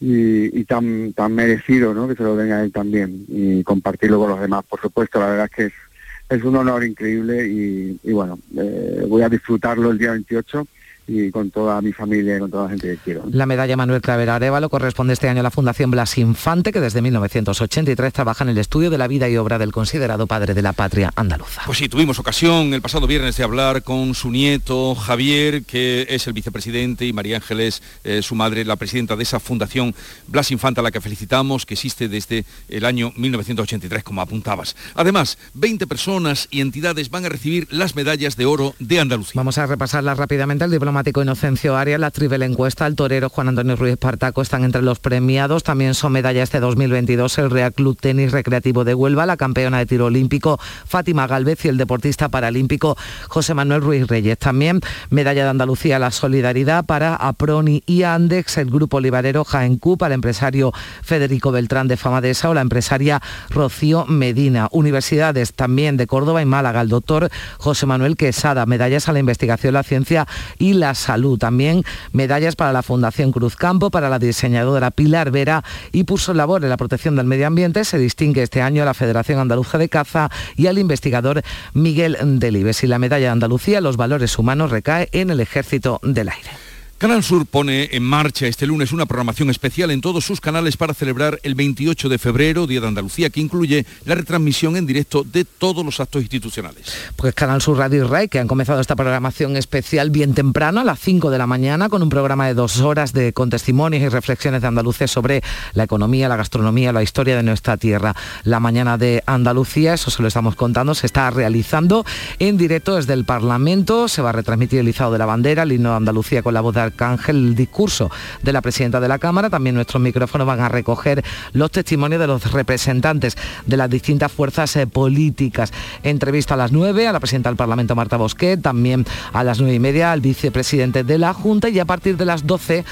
[0.00, 2.08] y, tan tan merecido, ¿no?
[2.08, 5.20] Que se lo den a él también y compartirlo con los demás, por supuesto.
[5.20, 9.90] La verdad es que es, un honor increíble y, y bueno, eh, voy a disfrutarlo
[9.90, 10.66] el día 28
[11.08, 13.24] y con toda mi familia y con toda la gente que quiero.
[13.30, 17.00] La medalla Manuel Claver Arevalo corresponde este año a la Fundación Blas Infante, que desde
[17.00, 20.74] 1983 trabaja en el estudio de la vida y obra del considerado padre de la
[20.74, 21.62] patria andaluza.
[21.64, 26.26] Pues sí, tuvimos ocasión el pasado viernes de hablar con su nieto Javier, que es
[26.26, 29.94] el vicepresidente, y María Ángeles, eh, su madre, la presidenta de esa Fundación
[30.26, 34.76] Blas Infante, a la que felicitamos, que existe desde el año 1983, como apuntabas.
[34.94, 39.32] Además, 20 personas y entidades van a recibir las medallas de oro de Andalucía.
[39.36, 40.64] Vamos a repasarlas rápidamente.
[40.64, 44.64] El diploma dramático Inocencio Arias, la triple encuesta, el torero Juan Antonio Ruiz Partaco están
[44.64, 45.62] entre los premiados.
[45.62, 49.86] También son medalla este 2022 el Real Club Tenis Recreativo de Huelva, la campeona de
[49.86, 52.96] tiro olímpico Fátima Galvez y el deportista paralímpico
[53.28, 54.38] José Manuel Ruiz Reyes.
[54.38, 60.02] También medalla de Andalucía la solidaridad para Aproni y Andex, el grupo libarero Jaén Cup,
[60.02, 64.66] al empresario Federico Beltrán de Famadesa o la empresaria Rocío Medina.
[64.72, 69.74] Universidades también de Córdoba y Málaga, el doctor José Manuel Quesada, medallas a la investigación,
[69.74, 70.26] la ciencia
[70.58, 71.38] y la salud.
[71.38, 76.62] También medallas para la Fundación Cruz Campo, para la diseñadora Pilar Vera y puso labor
[76.64, 77.84] en la protección del medio ambiente.
[77.84, 81.42] Se distingue este año a la Federación Andaluza de Caza y al investigador
[81.74, 82.84] Miguel Delibes.
[82.84, 86.67] Y la medalla de Andalucía, los valores humanos, recae en el Ejército del Aire.
[86.98, 90.94] Canal Sur pone en marcha este lunes una programación especial en todos sus canales para
[90.94, 95.44] celebrar el 28 de febrero, Día de Andalucía, que incluye la retransmisión en directo de
[95.44, 96.92] todos los actos institucionales.
[97.14, 100.84] Pues Canal Sur Radio y RAI, que han comenzado esta programación especial bien temprano, a
[100.84, 104.08] las 5 de la mañana, con un programa de dos horas de, con testimonios y
[104.08, 105.40] reflexiones de andaluces sobre
[105.74, 108.16] la economía, la gastronomía, la historia de nuestra tierra.
[108.42, 112.04] La mañana de Andalucía, eso se lo estamos contando, se está realizando
[112.40, 114.08] en directo desde el Parlamento.
[114.08, 116.60] Se va a retransmitir el izado de la bandera, el himno de Andalucía con la
[116.60, 118.10] voz de Arcángel, el discurso
[118.42, 119.50] de la presidenta de la Cámara.
[119.50, 124.74] También nuestros micrófonos van a recoger los testimonios de los representantes de las distintas fuerzas
[124.76, 125.72] eh, políticas.
[126.02, 129.74] Entrevista a las 9 a la presidenta del Parlamento, Marta Bosquet, también a las 9
[129.74, 132.84] y media al vicepresidente de la Junta y a partir de las 12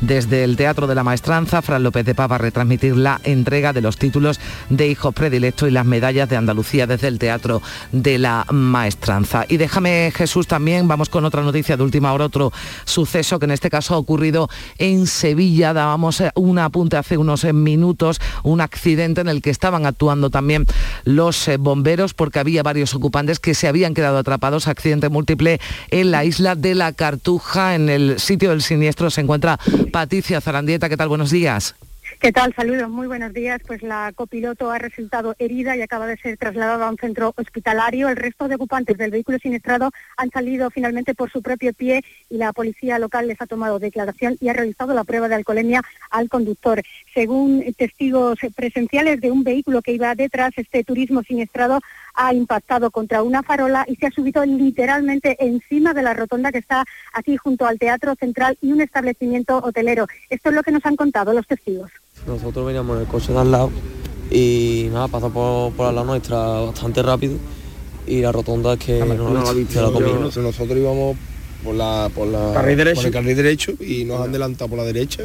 [0.00, 3.72] desde el Teatro de la Maestranza, Fran López de Paz va a retransmitir la entrega
[3.72, 7.62] de los títulos de hijos predilectos y las medallas de Andalucía desde el Teatro
[7.92, 9.44] de la Maestranza.
[9.48, 12.52] Y déjame, Jesús, también vamos con otra noticia de última hora, otro
[12.84, 15.72] suceso que en este caso ha ocurrido en Sevilla.
[15.72, 20.30] Dábamos eh, un apunte hace unos eh, minutos, un accidente en el que estaban actuando
[20.30, 20.66] también
[21.04, 24.68] los eh, bomberos porque había varios ocupantes que se habían quedado atrapados.
[24.68, 27.74] Accidente múltiple en la isla de la Cartuja.
[27.74, 29.58] En el sitio del siniestro se encuentra
[29.92, 30.88] Patricia Zarandieta.
[30.88, 31.08] ¿Qué tal?
[31.08, 31.74] Buenos días.
[32.24, 32.54] ¿Qué tal?
[32.54, 33.60] Saludos, muy buenos días.
[33.66, 38.08] Pues la copiloto ha resultado herida y acaba de ser trasladada a un centro hospitalario.
[38.08, 42.38] El resto de ocupantes del vehículo siniestrado han salido finalmente por su propio pie y
[42.38, 46.30] la policía local les ha tomado declaración y ha realizado la prueba de alcoholemia al
[46.30, 46.80] conductor.
[47.12, 51.80] Según testigos presenciales de un vehículo que iba detrás, este turismo siniestrado
[52.14, 56.58] ha impactado contra una farola y se ha subido literalmente encima de la rotonda que
[56.58, 60.06] está aquí junto al Teatro Central y un establecimiento hotelero.
[60.30, 61.90] Esto es lo que nos han contado los testigos.
[62.26, 63.70] Nosotros veníamos en el coche de al lado
[64.30, 67.36] y nada, pasó por, por al lado nuestra bastante rápido
[68.06, 69.82] y la rotonda es que no, no la visto.
[69.82, 70.14] la comió.
[70.14, 71.16] Nosotros, nosotros íbamos
[71.62, 72.96] por la por la Carril derecho.
[72.96, 75.24] por el carril derecho y nos han adelantado por la derecha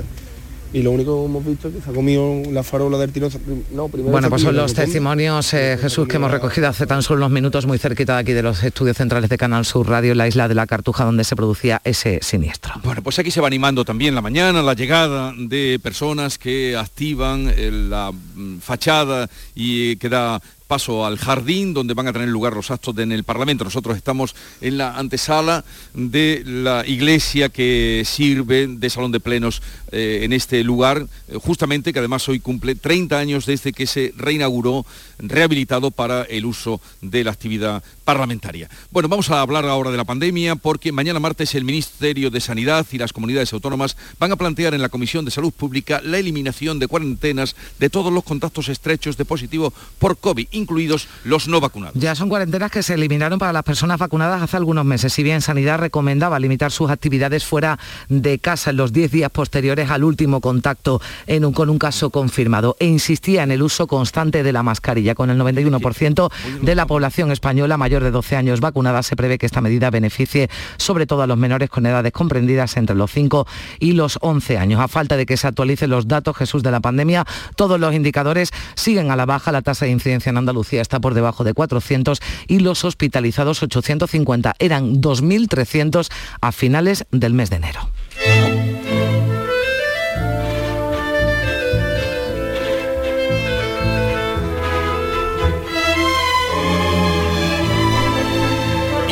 [0.71, 3.27] y lo único que hemos visto es que se ha comido la farola del tiro
[3.73, 7.19] no primero Bueno, pues son los testimonios, eh, Jesús, que hemos recogido hace tan solo
[7.25, 10.17] unos minutos muy cerquita de aquí de los estudios centrales de Canal Sur Radio, en
[10.19, 12.73] la isla de la Cartuja, donde se producía ese siniestro.
[12.84, 17.51] Bueno, pues aquí se va animando también la mañana, la llegada de personas que activan
[17.55, 22.53] eh, la mm, fachada y que da paso al jardín donde van a tener lugar
[22.53, 23.63] los actos de- en el Parlamento.
[23.63, 30.21] Nosotros estamos en la antesala de la iglesia que sirve de salón de plenos eh,
[30.23, 34.86] en este lugar, eh, justamente que además hoy cumple 30 años desde que se reinauguró,
[35.19, 38.69] rehabilitado para el uso de la actividad parlamentaria.
[38.91, 42.86] Bueno, vamos a hablar ahora de la pandemia porque mañana martes el Ministerio de Sanidad
[42.91, 46.80] y las comunidades autónomas van a plantear en la Comisión de Salud Pública la eliminación
[46.80, 51.95] de cuarentenas de todos los contactos estrechos de positivo por COVID, incluidos los no vacunados.
[51.99, 55.13] Ya son cuarentenas que se eliminaron para las personas vacunadas hace algunos meses.
[55.13, 59.78] Si bien Sanidad recomendaba limitar sus actividades fuera de casa en los 10 días posteriores
[59.89, 64.43] al último contacto en un- con un caso confirmado e insistía en el uso constante
[64.43, 65.15] de la mascarilla.
[65.15, 66.29] Con el 91%
[66.61, 70.49] de la población española mayor de 12 años vacunada, se prevé que esta medida beneficie
[70.77, 73.47] sobre todo a los menores con edades comprendidas entre los 5
[73.79, 74.81] y los 11 años.
[74.81, 78.51] A falta de que se actualicen los datos, Jesús, de la pandemia, todos los indicadores
[78.75, 79.51] siguen a la baja.
[79.51, 84.55] La tasa de incidencia en Andalucía está por debajo de 400 y los hospitalizados 850.
[84.59, 86.09] Eran 2.300
[86.41, 87.89] a finales del mes de enero.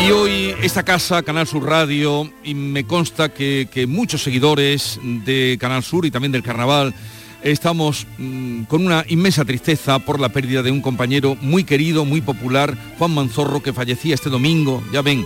[0.08, 5.84] Y hoy esta casa, Canal Sur Radio, y me consta que, muchos seguidores de Canal
[5.84, 6.94] Sur y también del Carnaval
[7.44, 12.22] estamos mm, con una inmensa tristeza por la pérdida de un compañero muy querido, muy
[12.22, 15.26] popular, Juan Manzorro, que fallecía este domingo, ya ven,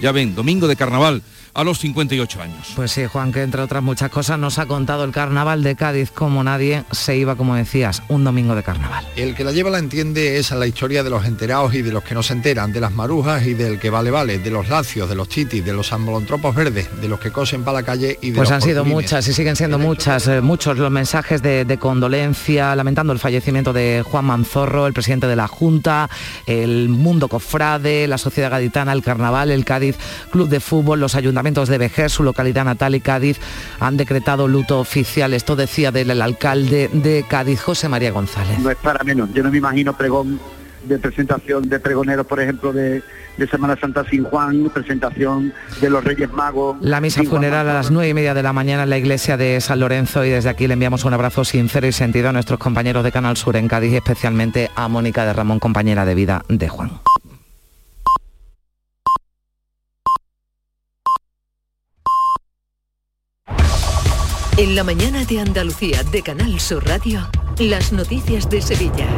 [0.00, 1.24] ya ven, domingo de Carnaval.
[1.54, 2.72] A los 58 años.
[2.76, 6.10] Pues sí, Juan, que entre otras muchas cosas nos ha contado el carnaval de Cádiz
[6.10, 9.06] como nadie se iba, como decías, un domingo de carnaval.
[9.16, 11.92] El que la lleva la entiende es a la historia de los enterados y de
[11.92, 14.68] los que no se enteran, de las marujas y del que vale vale, de los
[14.68, 18.18] lacios, de los chitis, de los ambolontropos verdes, de los que cosen para la calle
[18.20, 21.42] y de Pues los han sido muchas y siguen siendo muchas, eh, muchos los mensajes
[21.42, 26.08] de, de condolencia, lamentando el fallecimiento de Juan Manzorro, el presidente de la Junta,
[26.46, 29.96] el mundo cofrade, la sociedad gaditana, el carnaval, el Cádiz
[30.30, 33.38] Club de Fútbol, los ayuntamientos de Vejer, su localidad natal y Cádiz
[33.80, 35.34] han decretado luto oficial.
[35.34, 38.58] Esto decía del el alcalde de Cádiz, José María González.
[38.58, 39.32] no es para menos.
[39.34, 40.38] Yo no me imagino pregón
[40.84, 43.02] de presentación de pregoneros, por ejemplo, de,
[43.36, 46.76] de Semana Santa sin Juan, presentación de los Reyes Magos.
[46.80, 49.60] La misa funeral a las nueve y media de la mañana en la iglesia de
[49.60, 53.04] San Lorenzo y desde aquí le enviamos un abrazo sincero y sentido a nuestros compañeros
[53.04, 56.90] de Canal Sur en Cádiz especialmente a Mónica de Ramón, compañera de vida de Juan.
[64.60, 67.26] En la mañana de Andalucía de Canal Sur Radio,
[67.58, 69.08] las noticias de Sevilla.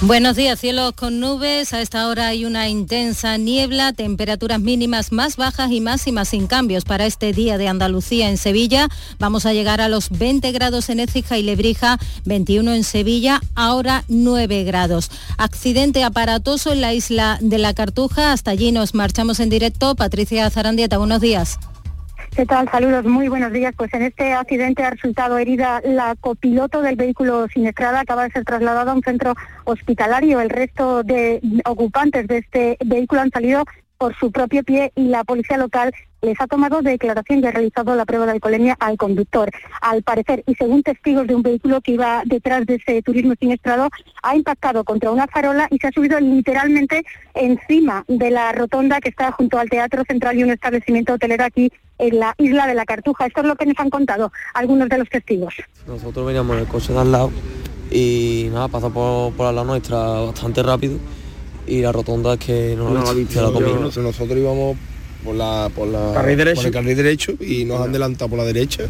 [0.00, 1.74] Buenos días, cielos con nubes.
[1.74, 6.84] A esta hora hay una intensa niebla, temperaturas mínimas más bajas y máximas sin cambios
[6.86, 8.88] para este día de Andalucía en Sevilla.
[9.18, 14.04] Vamos a llegar a los 20 grados en Écija y Lebrija, 21 en Sevilla, ahora
[14.08, 15.10] 9 grados.
[15.36, 18.32] Accidente aparatoso en la isla de la Cartuja.
[18.32, 19.94] Hasta allí nos marchamos en directo.
[19.94, 21.58] Patricia Zarandieta, buenos días.
[22.38, 22.70] ¿Qué tal?
[22.70, 23.74] Saludos, muy buenos días.
[23.76, 28.44] Pues en este accidente ha resultado herida la copiloto del vehículo siniestrada, acaba de ser
[28.44, 30.40] trasladado a un centro hospitalario.
[30.40, 33.64] El resto de ocupantes de este vehículo han salido
[33.98, 37.96] por su propio pie y la policía local les ha tomado declaración y ha realizado
[37.96, 39.50] la prueba de alcoholemia al conductor.
[39.80, 43.88] Al parecer, y según testigos de un vehículo que iba detrás de ese turismo siniestrado,
[44.22, 47.02] ha impactado contra una farola y se ha subido literalmente
[47.34, 51.72] encima de la rotonda que está junto al Teatro Central y un establecimiento hotelero aquí
[51.98, 53.26] en la isla de la Cartuja.
[53.26, 55.54] Esto es lo que nos han contado algunos de los testigos.
[55.86, 57.30] Nosotros veníamos en el coche de al lado
[57.90, 60.98] y nada, pasó por, por al lado nuestra bastante rápido
[61.66, 64.76] y la rotonda es que no, No la visto, la yo no- nosotros íbamos
[65.24, 66.56] por la por la Carril derecho.
[66.56, 68.84] por el carril derecho y nos han adelantado por la derecha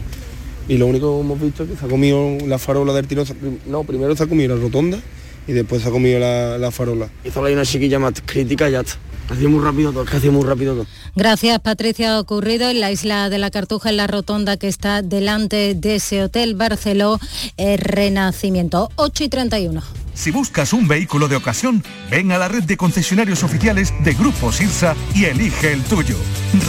[0.69, 3.25] y lo único que hemos visto es que se ha comido la farola del tiro
[3.67, 4.99] no primero se ha comido la rotonda
[5.49, 8.73] y después se ha comido la, la farola Hizo ahí una chiquilla más crítica y
[8.73, 8.97] ya está.
[9.31, 10.87] Ha sido muy rápido todo, que ha sido muy rápido todo.
[11.15, 12.15] Gracias, Patricia.
[12.15, 15.97] Ha ocurrido en la isla de la Cartuja, en la rotonda que está delante de
[15.97, 17.19] ese hotel Barceló
[17.59, 18.91] eh, Renacimiento.
[18.97, 19.83] 8 y 31.
[20.19, 24.51] Si buscas un vehículo de ocasión, ven a la red de concesionarios oficiales de Grupo
[24.51, 26.17] Sirsa y elige el tuyo.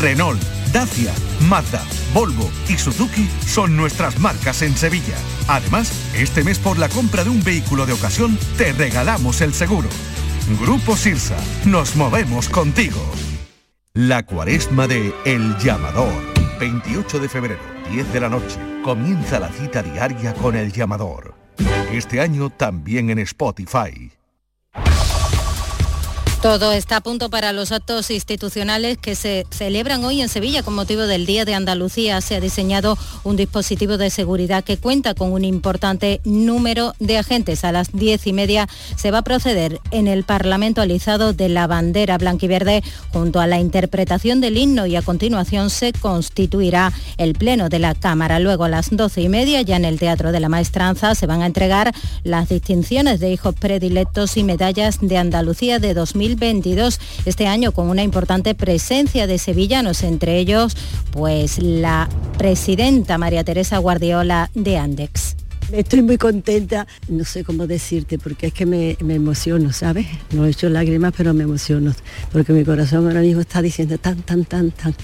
[0.02, 0.40] Renault,
[0.72, 1.12] Dacia,
[1.50, 1.84] Mazda,
[2.14, 5.16] Volvo y Suzuki son nuestras marcas en Sevilla.
[5.48, 9.90] Además, este mes por la compra de un vehículo de ocasión te regalamos el seguro.
[10.62, 13.04] Grupo Sirsa, nos movemos contigo.
[13.94, 16.14] La cuaresma de El Llamador.
[16.60, 18.60] 28 de febrero, 10 de la noche.
[18.84, 21.39] Comienza la cita diaria con El Llamador.
[21.92, 24.19] Este año también en Spotify.
[26.42, 30.74] Todo está a punto para los actos institucionales que se celebran hoy en Sevilla con
[30.74, 32.22] motivo del Día de Andalucía.
[32.22, 37.66] Se ha diseñado un dispositivo de seguridad que cuenta con un importante número de agentes.
[37.66, 41.68] A las diez y media se va a proceder en el Parlamento alizado de la
[41.68, 47.68] bandera blanquiverde junto a la interpretación del himno y a continuación se constituirá el Pleno
[47.68, 48.40] de la Cámara.
[48.40, 51.42] Luego a las doce y media ya en el Teatro de la Maestranza se van
[51.42, 55.94] a entregar las distinciones de hijos predilectos y medallas de Andalucía de
[56.30, 57.00] 2022.
[57.26, 60.76] Este año con una importante presencia de sevillanos, entre ellos
[61.12, 65.36] pues la presidenta María Teresa Guardiola de Andex.
[65.72, 70.08] Estoy muy contenta, no sé cómo decirte, porque es que me, me emociono, ¿sabes?
[70.32, 71.94] No he hecho lágrimas, pero me emociono,
[72.32, 74.96] porque mi corazón ahora mismo está diciendo tan, tan, tan, tan.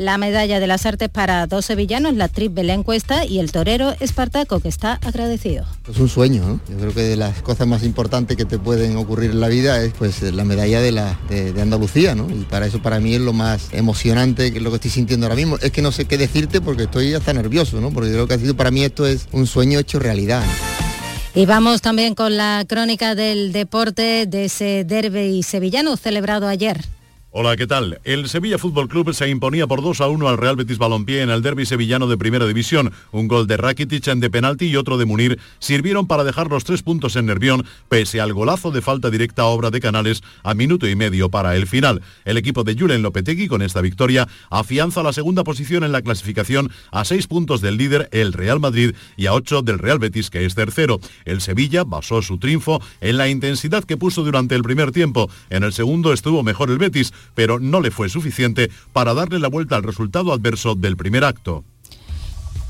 [0.00, 3.94] La medalla de las artes para dos sevillanos, la actriz Belén Cuesta y el torero
[4.00, 5.66] Espartaco, que está agradecido.
[5.90, 6.60] Es un sueño, ¿no?
[6.70, 9.82] Yo creo que de las cosas más importantes que te pueden ocurrir en la vida
[9.82, 12.30] es pues la medalla de, la, de, de Andalucía, ¿no?
[12.30, 15.26] Y para eso para mí es lo más emocionante, que es lo que estoy sintiendo
[15.26, 15.58] ahora mismo.
[15.60, 17.90] Es que no sé qué decirte porque estoy hasta nervioso, ¿no?
[17.90, 20.42] Porque creo que ha sido para mí esto es un sueño hecho realidad.
[20.42, 21.42] ¿no?
[21.42, 26.86] Y vamos también con la crónica del deporte de ese derby sevillano celebrado ayer.
[27.32, 28.00] Hola, ¿qué tal?
[28.02, 31.30] El Sevilla Fútbol Club se imponía por 2 a 1 al Real Betis Balompié en
[31.30, 32.92] el derby sevillano de Primera División.
[33.12, 36.64] Un gol de Rakitic en de penalti y otro de Munir sirvieron para dejar los
[36.64, 40.88] tres puntos en Nervión, pese al golazo de falta directa obra de Canales a minuto
[40.88, 42.02] y medio para el final.
[42.24, 46.72] El equipo de Julen Lopetegui, con esta victoria, afianza la segunda posición en la clasificación
[46.90, 50.46] a seis puntos del líder, el Real Madrid, y a ocho del Real Betis, que
[50.46, 50.98] es tercero.
[51.24, 55.30] El Sevilla basó su triunfo en la intensidad que puso durante el primer tiempo.
[55.48, 59.48] En el segundo estuvo mejor el Betis, pero no le fue suficiente para darle la
[59.48, 61.64] vuelta al resultado adverso del primer acto.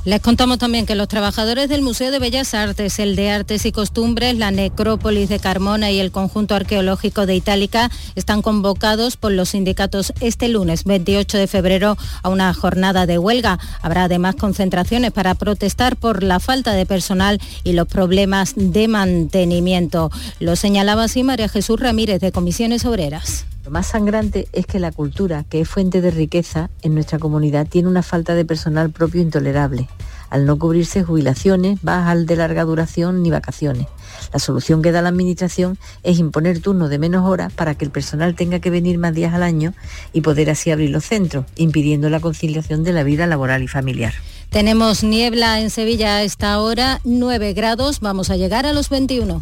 [0.06, 3.72] Les contamos también que los trabajadores del Museo de Bellas Artes, el de Artes y
[3.72, 9.50] Costumbres, la Necrópolis de Carmona y el Conjunto Arqueológico de Itálica están convocados por los
[9.50, 13.58] sindicatos este lunes 28 de febrero a una jornada de huelga.
[13.83, 20.10] Habrá además concentraciones para protestar por la falta de personal y los problemas de mantenimiento.
[20.38, 23.44] Lo señalaba así María Jesús Ramírez de Comisiones Obreras.
[23.71, 27.88] Más sangrante es que la cultura, que es fuente de riqueza en nuestra comunidad, tiene
[27.88, 29.88] una falta de personal propio intolerable,
[30.29, 33.87] al no cubrirse jubilaciones, bajas de larga duración ni vacaciones.
[34.33, 37.92] La solución que da la Administración es imponer turnos de menos horas para que el
[37.92, 39.73] personal tenga que venir más días al año
[40.12, 44.14] y poder así abrir los centros, impidiendo la conciliación de la vida laboral y familiar.
[44.50, 49.40] Tenemos niebla en Sevilla a esta hora, 9 grados, vamos a llegar a los 21.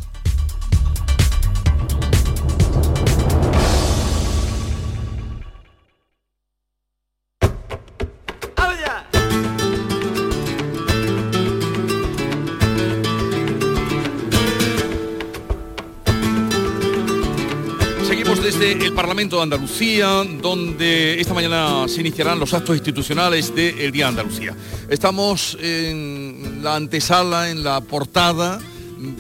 [18.73, 24.11] El Parlamento de Andalucía, donde esta mañana se iniciarán los actos institucionales del Día de
[24.11, 24.55] Andalucía.
[24.91, 28.61] Estamos en la antesala, en la portada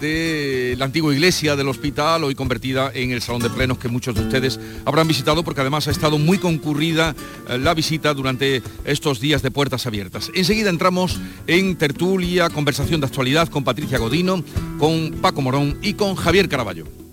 [0.00, 4.14] de la antigua iglesia del hospital, hoy convertida en el salón de plenos que muchos
[4.14, 7.14] de ustedes habrán visitado porque además ha estado muy concurrida
[7.48, 10.30] eh, la visita durante estos días de puertas abiertas.
[10.34, 14.44] Enseguida entramos en tertulia, conversación de actualidad con Patricia Godino,
[14.78, 17.07] con Paco Morón y con Javier Caraballo.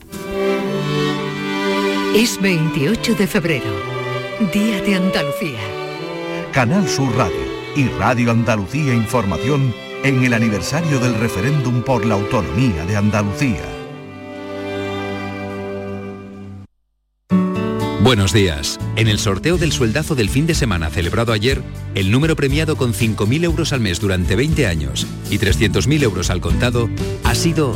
[2.16, 3.70] Es 28 de febrero,
[4.54, 5.60] Día de Andalucía.
[6.54, 7.36] Canal Sur Radio
[7.76, 13.66] y Radio Andalucía Información en el aniversario del referéndum por la autonomía de Andalucía.
[18.02, 18.80] Buenos días.
[18.96, 21.62] En el sorteo del sueldazo del fin de semana celebrado ayer,
[21.96, 26.40] el número premiado con 5.000 euros al mes durante 20 años y 300.000 euros al
[26.40, 26.88] contado
[27.26, 27.76] ha sido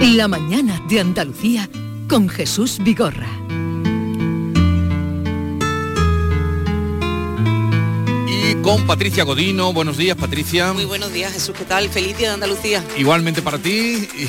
[0.00, 1.68] La mañana de Andalucía
[2.08, 3.28] con Jesús Vigorra.
[8.28, 9.72] Y con Patricia Godino.
[9.72, 10.72] Buenos días, Patricia.
[10.72, 11.54] Muy buenos días, Jesús.
[11.58, 11.88] ¿Qué tal?
[11.88, 12.84] Feliz día de Andalucía.
[12.96, 14.28] Igualmente para ti y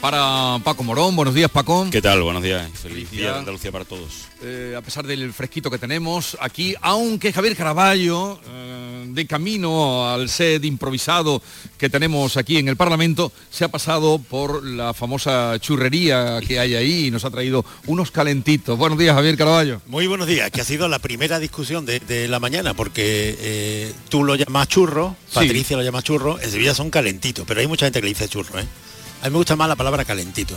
[0.00, 1.14] para Paco Morón.
[1.14, 1.86] Buenos días, Paco.
[1.90, 2.22] ¿Qué tal?
[2.22, 2.70] Buenos días.
[2.72, 4.24] Feliz día de Andalucía para todos.
[4.42, 8.59] Eh, a pesar del fresquito que tenemos aquí, aunque Javier Caraballo, eh,
[9.14, 11.42] de camino al set improvisado
[11.78, 16.74] que tenemos aquí en el Parlamento, se ha pasado por la famosa churrería que hay
[16.74, 18.76] ahí y nos ha traído unos calentitos.
[18.78, 19.80] Buenos días, Javier Caraballo.
[19.86, 23.92] Muy buenos días, que ha sido la primera discusión de, de la mañana, porque eh,
[24.08, 27.86] tú lo llamas churro, Patricia lo llama churro, en Sevilla son calentitos, pero hay mucha
[27.86, 28.66] gente que le dice churro, ¿eh?
[29.22, 30.54] A mí me gusta más la palabra calentito.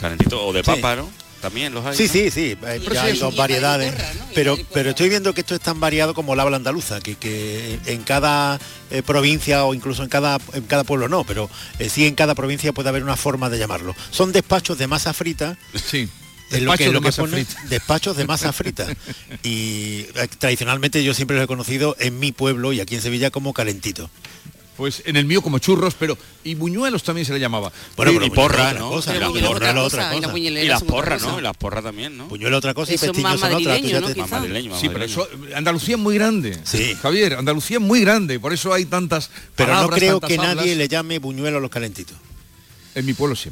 [0.00, 0.66] Calentito o de Sí.
[0.70, 1.08] papa, ¿no?
[1.40, 1.96] También los hay.
[1.96, 2.12] Sí, ¿no?
[2.12, 2.56] sí, sí,
[2.92, 3.94] ya hay dos variedades,
[4.34, 7.78] pero, pero estoy viendo que esto es tan variado como la habla andaluza, que, que
[7.86, 8.58] en cada
[8.90, 12.34] eh, provincia o incluso en cada, en cada pueblo no, pero eh, sí en cada
[12.34, 13.94] provincia puede haber una forma de llamarlo.
[14.10, 15.56] Son despachos de masa frita.
[15.74, 16.08] Sí.
[16.50, 17.62] Es lo Despachos que, de lo que masa pone, frita.
[17.68, 18.86] despachos de masa frita.
[19.42, 23.30] Y eh, tradicionalmente yo siempre lo he conocido en mi pueblo y aquí en Sevilla
[23.30, 24.10] como calentito.
[24.78, 27.70] Pues en el mío como churros, pero y buñuelos también se le llamaba.
[27.96, 28.88] Bueno, Y- pero y porra, otra ¿no?
[28.90, 30.38] cosa, y la buñuelo porra, otra otra cosa.
[30.38, 31.38] Y las Y las porras, ¿no?
[31.38, 32.26] Y las porras también, ¿no?
[32.28, 33.22] Buñuelo otra cosa y más son ¿no?
[33.28, 33.40] Más
[34.30, 36.58] madrileño, más Sí, pero eso, Andalucía es muy grande.
[36.62, 36.94] Sí.
[37.02, 40.40] Javier, Andalucía es muy grande, por eso hay tantas Pero no palabras, creo tantas que
[40.40, 40.56] hablas.
[40.56, 42.16] nadie le llame buñuelo a los calentitos.
[42.94, 43.50] En mi pueblo sí.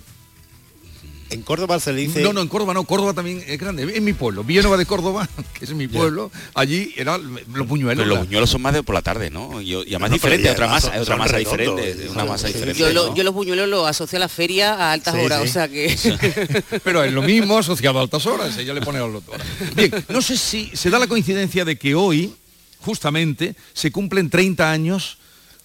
[1.31, 2.21] En Córdoba se le dice...
[2.23, 3.83] No, no, en Córdoba no, Córdoba también es grande.
[3.97, 7.21] En mi pueblo, Villanueva de Córdoba, que es mi pueblo, allí eran
[7.53, 8.05] los buñuelos.
[8.05, 9.61] Pero los buñuelos son más de por la tarde, ¿no?
[9.61, 12.53] Y, y además No, diferente, otra masa, son- otra masa redondos, diferente, una masa sí,
[12.55, 12.81] diferente.
[12.81, 13.15] Yo, lo- ¿no?
[13.17, 15.49] yo los buñuelos los asocio a la feria a altas Sí, horas, sí.
[15.49, 16.63] o sea que...
[16.85, 19.47] Pero es lo mismo asociado a altas horas, ella le pone a las horas.
[19.75, 22.33] Bien, no sé si se da la coincidencia de que hoy,
[22.81, 25.19] justamente, se cumplen 30 años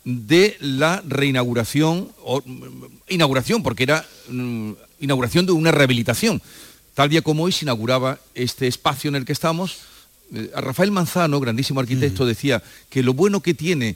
[0.04, 6.42] de la reinauguración, o mm, inauguración, porque era mm, inauguración de una rehabilitación.
[6.94, 9.78] Tal día como hoy se inauguraba este espacio en el que estamos.
[10.34, 13.96] Eh, a Rafael Manzano, grandísimo arquitecto, decía que lo bueno que tiene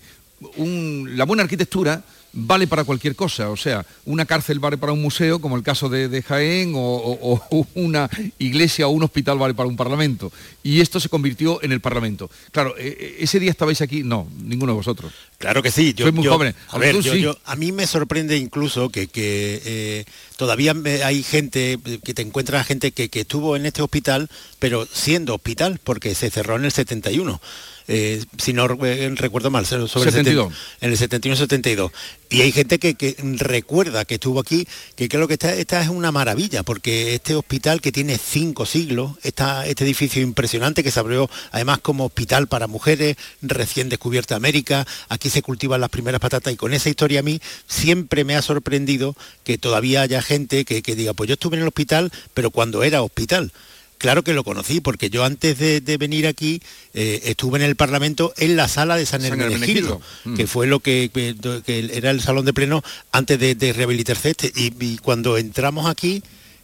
[0.58, 2.04] un- la buena arquitectura
[2.38, 5.88] vale para cualquier cosa, o sea, una cárcel vale para un museo, como el caso
[5.88, 8.10] de, de Jaén, o, o- o una
[8.40, 10.32] iglesia o un hospital vale para un parlamento.
[10.62, 12.30] Y esto se convirtió en el parlamento.
[12.52, 15.14] Claro, eh, eh, ese día estabais aquí, no, ninguno de vosotros.
[15.38, 15.96] Claro que sí.
[15.98, 16.56] Sois muy jóvenes.
[16.70, 17.22] A ver, Tú yo- sí.
[17.22, 20.06] yo- a mí me sorprende incluso que, que, eh,
[20.38, 20.76] todavía
[21.06, 24.30] hay gente, eh, que te encuentras gente que, que estuvo en este hospital,
[24.60, 27.40] pero siendo hospital, porque se cerró en el 71.
[27.88, 30.54] Eh, si no eh, recuerdo mal, sobre el 72.
[30.80, 31.92] 70 en el 71-72.
[32.30, 35.90] Y hay gente que, que recuerda que estuvo aquí, que creo que esta, esta es
[35.90, 41.00] una maravilla, porque este hospital que tiene cinco siglos, esta- este edificio impresionante que se
[41.00, 46.52] abrió además como hospital para mujeres, recién descubierta América, aquí se cultivan las primeras patatas
[46.52, 50.82] y con esa historia a mí siempre me ha sorprendido que todavía haya gente que,
[50.82, 53.52] que diga, pues yo estuve en el hospital, pero cuando era hospital.
[53.98, 56.62] Claro que lo conocí, porque yo antes de, de venir aquí
[56.94, 60.02] eh, estuve en el Parlamento en la sala de San, San Hermenegildo, Hermenegildo.
[60.26, 60.36] Mm.
[60.36, 61.36] que fue lo que, que-
[61.66, 64.52] que era el salón de pleno antes de, de rehabilitarse este.
[64.56, 66.22] Y, y cuando entramos aquí,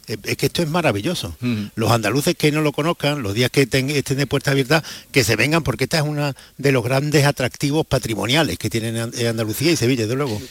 [0.08, 1.36] eh, es que esto es maravilloso.
[1.40, 1.64] Mm.
[1.76, 5.24] Los andaluces que no lo conozcan, los días que ten- estén de puerta abierta, que
[5.24, 9.72] se vengan, porque esta es una de los grandes atractivos patrimoniales que tienen eh, Andalucía
[9.72, 10.38] y Sevilla, desde luego.
[10.40, 10.48] Sí,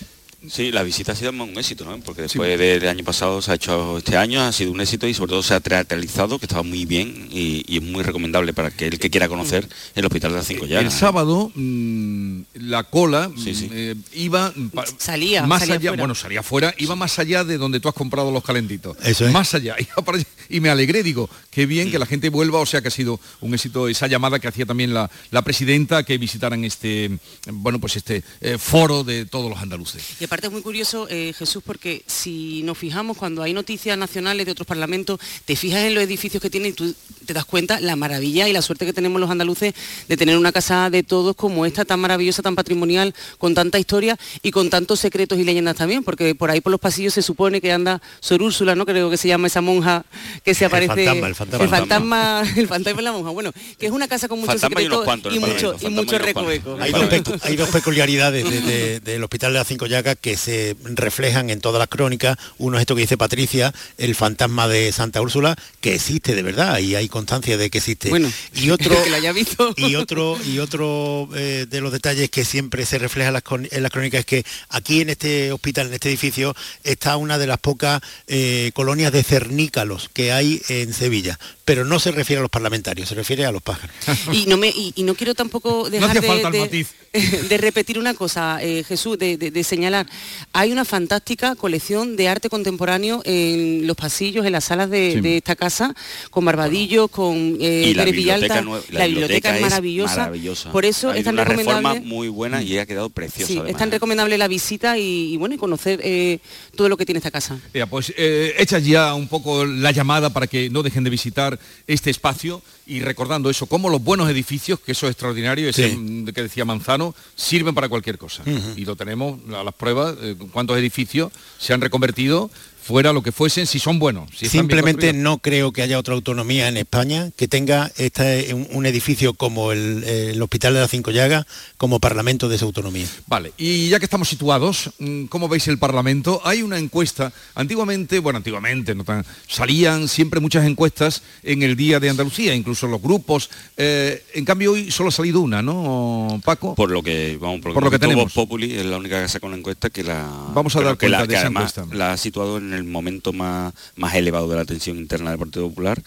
[0.72, 1.98] la visita ha sido un éxito, ¿no?
[2.00, 5.12] Porque después del año pasado se ha hecho este año, ha sido un éxito y
[5.12, 8.70] sobre todo se ha teatralizado, que estaba muy bien y, y es muy recomendable para
[8.70, 10.84] que el que quiera conocer el Hospital de las Cinco Llagas.
[10.84, 13.34] El sábado mm, la cola mm,
[13.72, 14.52] eh, iba
[14.98, 16.02] Salía, más salía allá, fuera.
[16.02, 18.96] bueno, salía fuera, iba más allá de donde tú has comprado los calentitos.
[19.02, 19.32] Eso es.
[19.32, 19.76] Más allá.
[19.78, 20.26] Iba para allá.
[20.48, 23.20] Y me alegré, digo, qué bien que la gente vuelva, o sea que ha sido
[23.40, 27.96] un éxito esa llamada que hacía también la, la presidenta que visitaran este, bueno, pues
[27.96, 30.02] este eh, foro de todos los andaluces.
[30.20, 34.46] Y aparte es muy curioso, eh, Jesús, porque si nos fijamos, cuando hay noticias nacionales
[34.46, 36.94] de otros parlamentos, te fijas en los edificios que tienen y tú
[37.26, 39.74] te das cuenta la maravilla y la suerte que tenemos los andaluces
[40.06, 44.16] de tener una casa de todos como esta, tan maravillosa, tan patrimonial, con tanta historia
[44.40, 47.60] y con tantos secretos y leyendas también, porque por ahí por los pasillos se supone
[47.60, 48.86] que anda Sor Úrsula, ¿no?
[48.86, 50.04] Creo que se llama esa monja
[50.44, 50.94] que se El aparece.
[51.06, 51.64] fantasma, el fantasma.
[51.64, 53.30] El fantasma, el fantasma de la monja.
[53.30, 53.50] Bueno,
[53.80, 56.76] que es una casa con muchos Fantasma y secretos cuantos y, mucho, y mucho recoveco.
[56.80, 60.36] Hay dos, pecu- hay dos peculiaridades de- de- del Hospital de las Cinco Llagas que
[60.36, 62.36] se reflejan en todas las crónicas.
[62.58, 66.78] Uno es esto que dice Patricia, el fantasma de Santa Úrsula, que existe de verdad
[66.78, 68.08] y hay constancia de que existe.
[68.10, 69.74] Bueno, y otro, que lo haya visto.
[69.76, 73.68] y otro, y otro eh, de los detalles que siempre se refleja en las, con-
[73.70, 76.54] en las crónicas es que aquí en este hospital, en este edificio,
[76.84, 81.38] está una de las pocas eh, colonias de cernícalos que hay en Sevilla.
[81.70, 83.94] Pero no se refiere a los parlamentarios, se refiere a los pájaros.
[84.32, 86.88] Y no, me, y, y no quiero tampoco dejar de, falta el de- matiz.
[87.48, 90.06] de repetir una cosa, eh, Jesús, de, de- de señalar.
[90.52, 95.20] Hay una fantástica colección de arte contemporáneo en los pasillos, en las salas de, Sí.
[95.20, 95.94] de esta casa,
[96.30, 98.92] con Barbadillos, con eh, y la Pérez biblioteca, Villalta.
[98.92, 100.16] la biblioteca es maravillosa.
[100.16, 100.72] maravillosa.
[100.72, 102.00] Por eso es tan una reforma recomendable.
[102.08, 103.46] muy buena y ha quedado preciosa.
[103.52, 103.92] Sí, es tan ¿eh?
[103.92, 106.40] recomendable la visita y, y bueno, y conocer eh,
[106.80, 107.60] todo lo que tiene esta casa.
[107.90, 112.08] Pues eh, echas ya un poco la llamada para que no dejen de visitar este
[112.08, 115.96] espacio y recordando eso, como los buenos edificios, que eso es extraordinario, ese Sí.
[115.98, 118.42] mm, que decía Manzano, sirven para cualquier cosa.
[118.76, 122.50] Y lo tenemos a las pruebas, eh, cuántos edificios se han reconvertido
[122.90, 124.28] fuera lo que fuesen, si son buenos.
[124.36, 128.84] si Simplemente no creo que haya otra autonomía en España que tenga este, un, un
[128.84, 133.06] edificio como el, el Hospital de las Cinco Llagas como parlamento de esa autonomía.
[133.28, 136.40] Vale, y ya que estamos situados, mm, ¿cómo veis el Parlamento?
[136.44, 142.00] Hay una encuesta, antiguamente, bueno, antiguamente, no tan, salían siempre muchas encuestas en el Día
[142.00, 143.50] de Andalucía, incluso los grupos.
[143.76, 146.74] eh, en cambio hoy solo ha salido una, ¿no, Paco?
[146.74, 148.32] Por lo que, vamos, por, Por lo que tenemos.
[148.32, 151.22] Populi es la única que saca una encuesta que la Vamos a dar que la-
[151.22, 151.96] de que esa además encuesta.
[151.96, 155.68] La ha situado en el momento más, más elevado de la atención interna del Partido
[155.68, 156.02] Popular.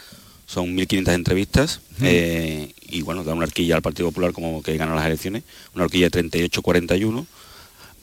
[0.46, 4.94] Son 1.500 entrevistas eh, y bueno, da una horquilla al Partido Popular como que gana
[4.94, 5.44] las elecciones,
[5.74, 7.26] una horquilla de 38-41,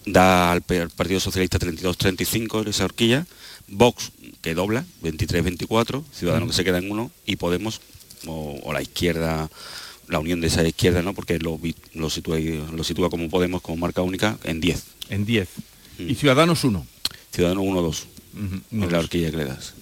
[0.07, 3.27] da al, Partido Socialista 32-35 esa horquilla,
[3.69, 7.81] Vox que dobla, 23-24, Ciudadanos que se queda en uno y Podemos
[8.27, 9.49] o, o la izquierda
[10.11, 11.15] la unión de esa izquierda, ¿no?
[11.15, 11.59] Porque lo,
[11.95, 14.85] lo, sitúa, lo sitúa como Podemos, como marca única, en 10.
[15.09, 15.49] En 10.
[15.99, 16.11] Mm.
[16.11, 16.85] Y Ciudadanos 1.
[17.33, 18.05] Ciudadanos 1-2.
[18.35, 19.75] Ujú, en la horquilla que le das.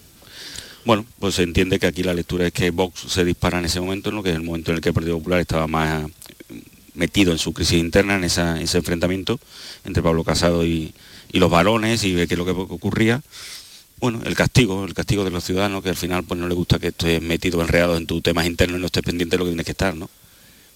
[0.85, 3.81] Bueno, pues se entiende que aquí la lectura es que Vox se dispara en ese
[3.81, 6.05] momento, en lo que es el momento en el que el Partido Popular estaba más
[6.49, 6.63] eh,
[6.95, 9.39] metido en su crisis interna, en esa- ese enfrentamiento
[9.85, 10.95] entre Pablo Casado y,
[11.31, 13.21] y los varones y ve qué es lo que ocurría.
[14.01, 16.79] Bueno, el castigo, el castigo de los ciudadanos, que al final pues no le gusta
[16.79, 19.51] que estés metido, enredado en tus temas internos y no estés pendiente de lo que
[19.51, 20.09] tienes que estar, ¿no?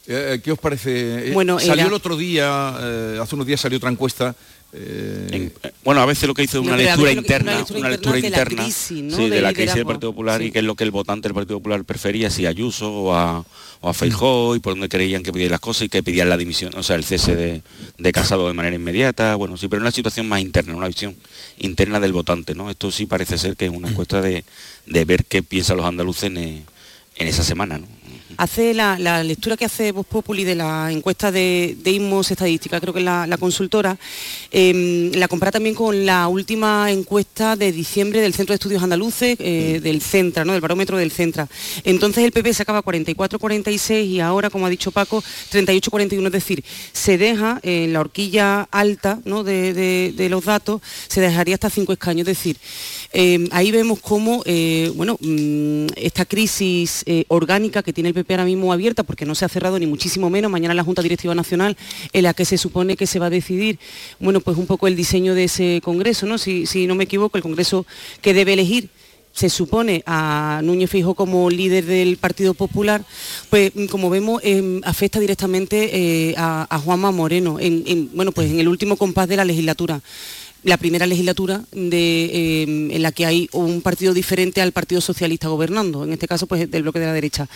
[0.09, 1.29] Eh, ¿Qué os parece?
[1.29, 4.35] Eh, Bueno, salió era- el otro día, eh, hace unos días salió otra encuesta.
[4.75, 5.51] Eh,
[5.85, 8.21] Bueno, a veces lo que hizo es una lectura interna, una lectura una interna lectura
[8.21, 9.17] de la crisis, ¿no?
[9.17, 9.85] sí, de del la crisis del.
[9.87, 10.47] Partido Popular Sí.
[10.47, 13.15] y qué es lo que el votante del Partido Popular prefería, si a Ayuso o
[13.15, 13.45] a,
[13.81, 16.37] o a Feijó y por dónde creían que pedían las cosas y que pedían la
[16.37, 17.63] dimisión, o sea, el cese de,
[17.99, 21.17] de Casado de manera inmediata, bueno, sí, pero una situación más interna, una visión
[21.59, 22.71] interna del votante, ¿no?
[22.71, 24.45] Esto sí parece ser que es una encuesta de,
[24.87, 26.63] de ver qué piensan los andaluces en, eh,
[27.17, 27.87] en esa semana, ¿no?
[28.37, 32.81] Hace la, la lectura que hace Voz Populi de la encuesta de, de Inmos Estadística,
[32.81, 33.97] creo que es la, la consultora,
[34.51, 39.37] eh, la compara también con la última encuesta de diciembre del Centro de Estudios Andaluces,
[39.39, 40.53] eh, del Centra, ¿no?
[40.53, 41.49] del barómetro del Centra.
[41.85, 45.23] Entonces el PP sacaba 44-46 y ahora, como ha dicho Paco,
[45.53, 49.45] 38-41, es decir, se deja en la horquilla alta ¿no?
[49.45, 52.57] de, de- de los datos, se dejaría hasta cinco escaños, es decir,
[53.13, 58.33] eh, ahí vemos cómo eh, bueno, mm, esta crisis eh, orgánica que tiene el PP
[58.33, 61.35] ahora mismo abierta, porque no se ha cerrado ni muchísimo menos, mañana la Junta Directiva
[61.35, 61.77] Nacional,
[62.13, 63.79] en la que se supone que se va a decidir,
[64.19, 66.39] bueno, pues un poco el diseño de ese Congreso, ¿no?
[66.39, 67.87] Si, no me equivoco, el Congreso
[68.21, 68.89] que debe elegir
[69.35, 73.03] se supone a Núñez Fijo como líder del Partido Popular,
[73.49, 78.51] pues mm, como vemos eh, afecta directamente eh, a, Juanma Moreno, en, en, bueno, pues
[78.51, 80.03] en el último compás de la legislatura
[80.65, 86.05] la primera legislatura eh, en la que hay un partido diferente al Partido Socialista gobernando,
[86.05, 87.49] en este caso pues del bloque de la derecha.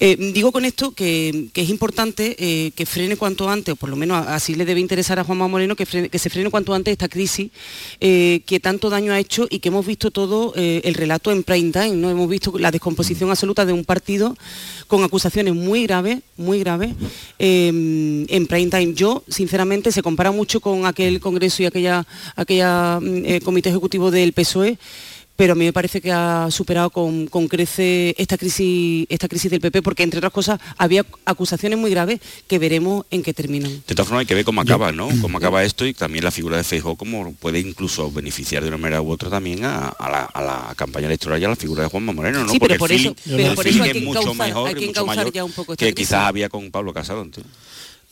[0.00, 3.96] Eh, digo con esto que, es importante eh, que frene cuanto antes, o por lo
[3.96, 7.08] menos así le debe interesar a Juanma Moreno, que, que se frene cuanto antes esta
[7.08, 7.50] crisis
[7.98, 11.92] que tanto daño ha hecho y que hemos visto todo el relato en prime time,
[11.92, 12.10] ¿no?
[12.10, 14.36] Hemos visto la descomposición absoluta de un partido
[14.86, 16.94] con acusaciones muy graves, muy graves,
[17.38, 18.94] en prime time.
[18.94, 22.06] Yo, sinceramente, se compara mucho con aquel congreso y aquella,
[22.44, 24.78] aquella mm, eh, comité ejecutivo del PSOE,
[25.36, 29.50] pero a mí me parece que ha superado con, con crece esta crisis, esta crisis
[29.50, 33.72] del PP, porque entre otras cosas había acusaciones muy graves que veremos en qué terminan.
[33.84, 35.08] De todas formas hay que ver cómo acaba, ¿no?
[35.20, 38.76] Cómo acaba esto y también la figura de Feijóo cómo puede incluso beneficiar de una
[38.78, 41.82] manera u otra también a, a la, a la campaña electoral y a la figura
[41.82, 42.52] de Juanma Moreno, ¿no?
[42.52, 44.00] Sí, pero Porque el por fin- eso- pero el por fin eso hay es que
[44.02, 46.08] mucho encauzar- mejor hay que encauzar ya un poco esta que crisis.
[46.10, 47.22] quizás había con Pablo Casado.
[47.22, 47.50] entiendo.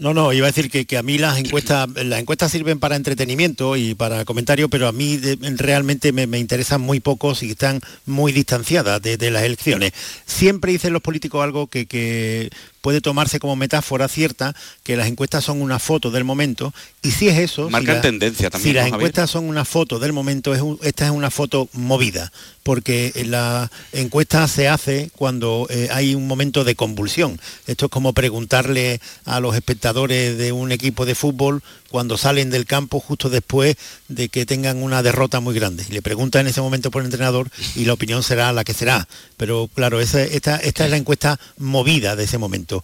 [0.03, 3.77] No, no, iba a decir que, a mí las encuestas, las encuestas sirven para entretenimiento
[3.77, 5.17] y para comentario, pero a mí
[5.57, 9.93] realmente me, me interesan muy pocos y están muy distanciadas de, de las elecciones.
[10.27, 12.51] Siempre dicen los políticos algo que, que
[12.83, 17.29] puede tomarse como metáfora cierta, que las encuestas son una foto del momento, y si
[17.29, 17.67] es eso...
[17.67, 20.79] si Marcan la- tendencia también, Si las encuestas son una foto del momento, es un-
[20.83, 22.31] esta es una foto movida,
[22.63, 27.41] porque la encuesta se hace cuando eh, hay un momento de convulsión.
[27.67, 31.63] Esto es como preguntarle a los espectadores de un equipo de fútbol
[31.93, 33.77] cuando salen del campo justo después
[34.09, 35.85] de que tengan una derrota muy grande.
[35.91, 39.07] Le pregunta en ese momento por el entrenador y la opinión será la que será.
[39.37, 42.83] Pero claro, esta, es la encuesta movida de ese momento.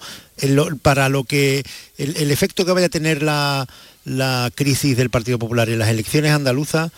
[0.82, 1.64] Para lo que
[1.96, 3.66] el, efecto que vaya a tener la,
[4.04, 6.92] la crisis del Partido Popular en las elecciones andaluzas,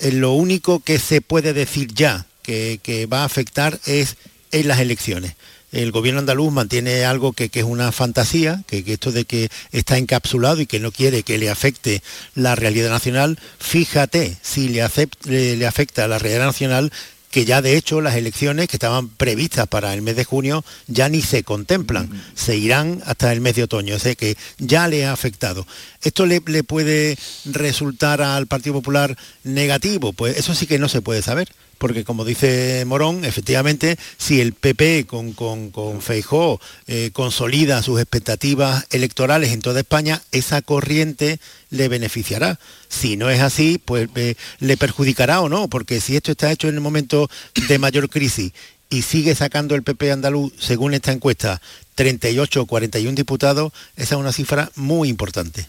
[0.00, 4.16] lo único que se puede decir ya que va a afectar es
[4.50, 5.36] en las elecciones.
[5.72, 9.48] El gobierno andaluz mantiene algo que, que es una fantasía, que, que esto de que
[9.72, 12.02] está encapsulado y que no quiere que le afecte
[12.34, 16.92] la realidad nacional, fíjate si le, acep- le- le afecta a la realidad nacional
[17.30, 21.08] que ya de hecho las elecciones que estaban previstas para el mes de junio ya
[21.08, 25.06] ni se contemplan, se irán hasta el mes de otoño, o sea que ya le
[25.06, 25.64] ha afectado.
[26.02, 30.12] ¿Esto le, le puede resultar al Partido Popular negativo?
[30.12, 31.48] Pues eso sí que no se puede saber,
[31.80, 37.98] porque como dice Morón, efectivamente, si el PP con, con, con Feijóo eh, consolida sus
[37.98, 42.60] expectativas electorales en toda España, esa corriente le beneficiará.
[42.90, 46.68] Si no es así, pues eh, le perjudicará o no, porque si esto está hecho
[46.68, 47.30] en el momento
[47.66, 48.52] de mayor crisis
[48.90, 51.62] y sigue sacando el PP andaluz, según esta encuesta,
[51.94, 55.66] 38 o 41 diputados, esa es una cifra muy importante.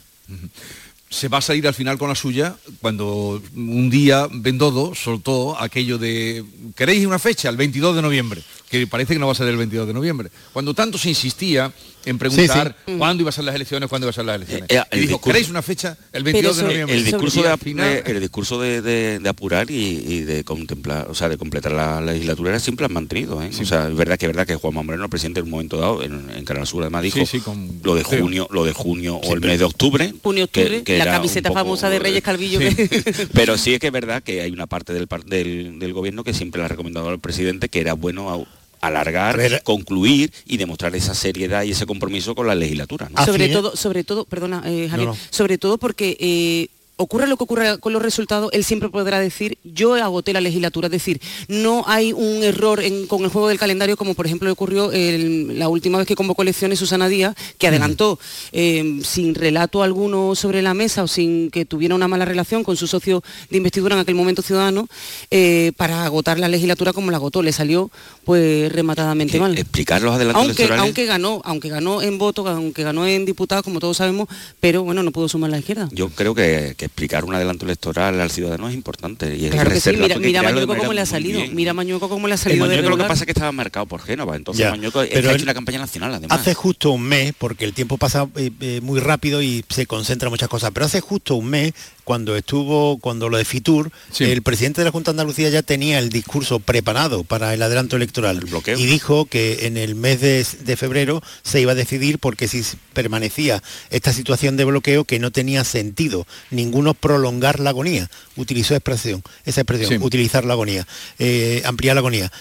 [1.11, 5.97] Se va a salir al final con la suya cuando un día Bendodo soltó aquello
[5.97, 6.43] de
[6.73, 7.49] ¿queréis una fecha?
[7.49, 8.41] El 22 de noviembre.
[8.71, 10.29] Que parece que no va a ser el 22 de noviembre.
[10.53, 11.71] Cuando tanto se insistía
[12.03, 12.97] en preguntar Sí, sí.
[12.97, 14.69] cuándo iba a ser las elecciones, cuándo iba a ser las elecciones.
[14.69, 15.95] Eh, eh, y el dijo, discurso- ¿queréis una fecha?
[16.11, 16.95] El 22 de noviembre.
[16.97, 19.75] El discurso, de, al ap- final- de- el discurso de, de- de apurar y,
[20.07, 23.43] y de contemplar, o sea, de completar la legislatura era siempre han mantenido.
[23.43, 23.51] ¿eh?
[23.61, 25.77] O sea, es verdad que es verdad que Juan Moreno, el presidente, en un momento
[25.77, 28.73] dado, en, en Canal Sur además dijo Sí, sí, con lo de junio, lo de
[28.73, 30.13] junio o el mes de octubre.
[30.23, 32.57] Junio, octubre, que la camiseta poco- famosa de Reyes Calvillo.
[32.59, 35.93] que- Pero sí es que es verdad que hay una parte del, par- del, del
[35.93, 38.47] gobierno que siempre le ha recomendado al presidente que era bueno
[38.81, 43.09] alargar, concluir y demostrar esa seriedad y ese compromiso con la legislatura.
[43.09, 43.23] ¿no?
[43.25, 45.19] sobre todo, sobre todo, perdona, eh, Javier, No, no.
[45.29, 46.67] sobre todo porque eh,
[47.01, 50.87] ocurra lo que ocurra con los resultados, él siempre podrá decir, yo agoté la legislatura,
[50.87, 54.47] es decir, no hay un error en- con el juego del calendario como por ejemplo
[54.47, 58.19] le ocurrió el- la última vez que convocó elecciones Susana Díaz, que adelantó
[58.51, 62.77] eh, sin relato alguno sobre la mesa o sin que tuviera una mala relación con
[62.77, 64.87] su socio de investidura en aquel momento ciudadano,
[65.29, 67.89] eh, para agotar la legislatura como la agotó, le salió
[68.23, 69.57] pues rematadamente mal.
[69.57, 70.83] Explicar los adelantos Aunque, electorales.
[70.83, 74.27] aunque ganó, aunque ganó en voto, aunque ganó en diputados, como todos sabemos,
[74.59, 75.89] pero bueno, no pudo sumar la izquierda.
[75.91, 79.35] Yo creo que, que explicar un adelanto electoral al ciudadano es importante.
[79.35, 81.55] Y Claro que sí, reservarlo, mira, mira Mañueco cómo le ha salido, bien.
[81.55, 83.85] mira Mañueco cómo le ha salido de Mañueco lo que pasa es que estaba marcado
[83.87, 86.39] por Génova, entonces Ya, Mañueco pero ha hecho una campaña nacional además.
[86.39, 90.27] Hace justo un mes, porque el tiempo pasa eh, eh, muy rápido y se concentra
[90.27, 91.73] en muchas cosas, pero hace justo un mes,
[92.03, 95.99] cuando estuvo, cuando lo de Fitur, el presidente de la Junta de Andalucía ya tenía
[95.99, 98.43] el discurso preparado para el adelanto electoral
[98.77, 102.63] y dijo que en el mes de, de febrero se iba a decidir porque si
[102.93, 108.09] permanecía esta situación de bloqueo que no tenía sentido ninguno prolongar la agonía.
[108.35, 109.97] Utilizó expresión, esa expresión, Sí.
[110.01, 110.87] utilizar la agonía,
[111.19, 112.31] eh, ampliar la agonía.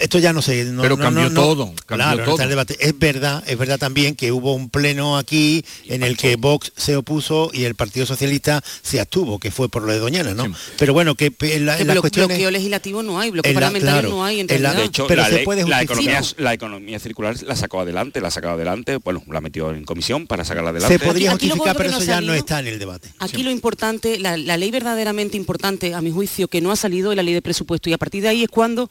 [0.00, 0.64] Esto ya no sé.
[0.64, 2.34] no- Pero no- cambió no- no- todo, cambió claro, no todo.
[2.34, 2.76] está el debate.
[2.80, 6.96] Es verdad, es verdad también que hubo un pleno aquí en el que Vox se
[6.96, 10.44] opuso y el Partido Socialista se abstuvo, que fue por lo de Doñana, ¿no?
[10.78, 12.28] Pero bueno, que en, la- en las cuestiones...
[12.36, 14.74] bloqueo legislativo no hay, bloqueo en la- parlamentario claro, no hay en en la-.
[14.74, 15.96] De hecho, Pero la, se ley- puede la justificar.
[15.96, 19.70] economía, Sí, la economía circular la sacó adelante, la ha sacado adelante, bueno, la metió
[19.72, 20.98] en comisión para sacarla adelante.
[20.98, 23.08] Se podría Aquí- justificar, pero eso ya no está en el debate.
[23.18, 27.12] Aquí lo importante, la, la ley verdaderamente importante, a mi juicio, que no ha salido
[27.12, 28.90] es la ley de presupuesto y a partir de ahí es cuando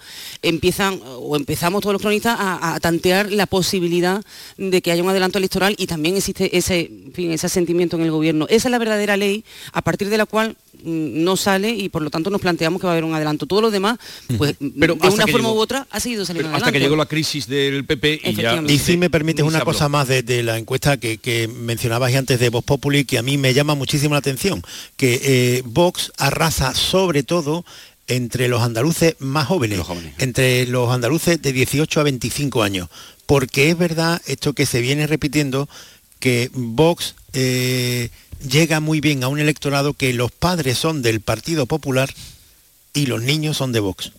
[0.79, 4.23] empiezan o empezamos todos los cronistas a, a tantear la posibilidad
[4.57, 8.03] de que haya un adelanto electoral y también existe ese, en fin, ese sentimiento en
[8.03, 8.45] el gobierno.
[8.49, 12.01] Esa es la verdadera ley a partir de la cual mm, no sale y por
[12.01, 13.45] lo tanto nos planteamos que va a haber un adelanto.
[13.45, 13.97] Todo lo demás,
[14.37, 17.05] pues Pero de una forma llegó- u otra ha seguido saliendo hasta que llegó la
[17.05, 18.63] crisis del PP y ya...
[18.67, 19.73] Y si me permites una habló.
[19.73, 23.21] cosa más de, de la encuesta que, que mencionabas antes de Vox Populi, que a
[23.21, 24.61] mí me llama muchísimo la atención,
[24.97, 27.65] que eh, Vox arrasa sobre todo
[28.09, 29.79] entre los andaluces más jóvenes,
[30.17, 32.89] entre los andaluces de 18 a 25 años,
[33.25, 35.69] porque es verdad esto que se viene repitiendo,
[36.19, 38.09] que Vox eh,
[38.45, 42.13] llega muy bien a un electorado que los padres son del Partido Popular
[42.93, 44.11] y los niños son de Vox.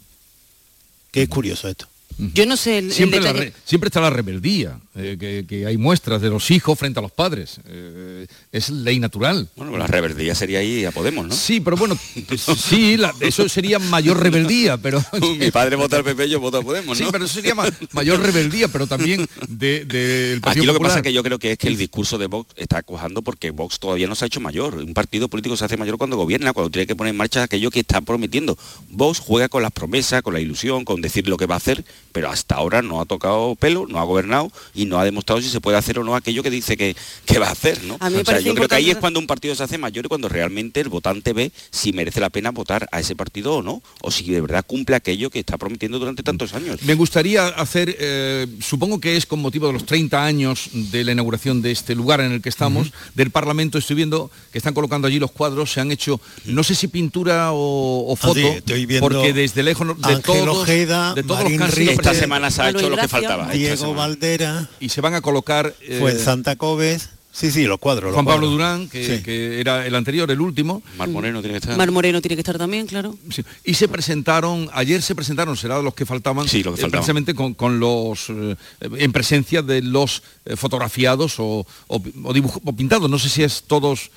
[1.11, 1.89] Que es curioso esto.
[2.19, 3.51] Yo no sé el, el Siempre, la detalle.
[3.51, 7.03] re- siempre está la rebeldía, eh, que, que hay muestras de los hijos frente a
[7.03, 7.61] los padres.
[7.67, 9.49] Eh, es ley natural.
[9.57, 11.35] Bueno, la rebeldía sería ahí a Podemos, ¿no?
[11.35, 11.97] Sí, pero bueno,
[12.57, 15.03] sí, la- eso sería mayor rebeldía, pero...
[15.39, 17.13] Mi padre vota al PP, yo voto a Podemos, Sí, ¿no?
[17.13, 20.97] pero eso sería ma- mayor rebeldía, pero también del de, Partido Aquí lo que pasa
[20.99, 23.79] es que yo creo que es que el discurso de Vox está cuajando porque Vox
[23.79, 24.75] todavía no se ha hecho mayor.
[24.77, 27.71] Un partido político se hace mayor cuando gobierna, cuando tiene que poner en marcha aquello
[27.71, 28.59] que está prometiendo.
[28.91, 31.85] Vox juega con las promesas, con la ilusión, con decir lo que va a hacer,
[32.13, 35.49] pero hasta ahora no ha tocado pelo, no ha gobernado y no ha demostrado si
[35.49, 36.97] se puede hacer o no aquello que dice que,
[37.27, 37.97] que va a hacer, ¿no?
[38.01, 39.79] A mí me O sea, yo creo que ahí es cuando un partido se hace
[39.79, 43.57] mayor y cuando realmente el votante ve si merece la pena votar a ese partido
[43.57, 46.83] o no, o si de verdad cumple aquello que está prometiendo durante tantos años.
[46.83, 51.13] Me gustaría hacer, eh, supongo que es con motivo de los 30 años de la
[51.13, 55.09] inauguración de este lugar en el que estamos, del Parlamento, estoy viendo que están colocando
[55.09, 58.47] allí los cuadros, se han hecho, no sé si pintura o, o Ah, foto, sí,
[58.47, 62.51] estoy viendo porque desde lejos de Ángel todos, Ojeda, de todos Marín los Esta semana
[62.51, 63.49] se ha hecho lo que faltaba.
[63.53, 63.95] Diego.
[63.95, 67.11] Valdera, y se van a colocar eh, fue Santa Coves.
[67.33, 68.07] Sí, sí, los cuadros.
[68.07, 68.53] los Juan Pablo cuadros.
[68.53, 69.23] Durán, que, Sí.
[69.23, 70.83] que era el anterior, el último.
[70.99, 71.77] Mar Moreno tiene que estar.
[71.77, 73.17] Mar Moreno tiene que estar también, claro.
[73.31, 76.81] Sí, Y se presentaron, ayer se presentaron, será de los que faltaban, Sí, lo que
[76.81, 76.91] eh, faltaban.
[76.91, 82.35] precisamente con, con los, eh, en presencia de los eh, fotografiados o, o, o
[82.65, 83.09] o pintados.
[83.09, 84.11] No sé si es todos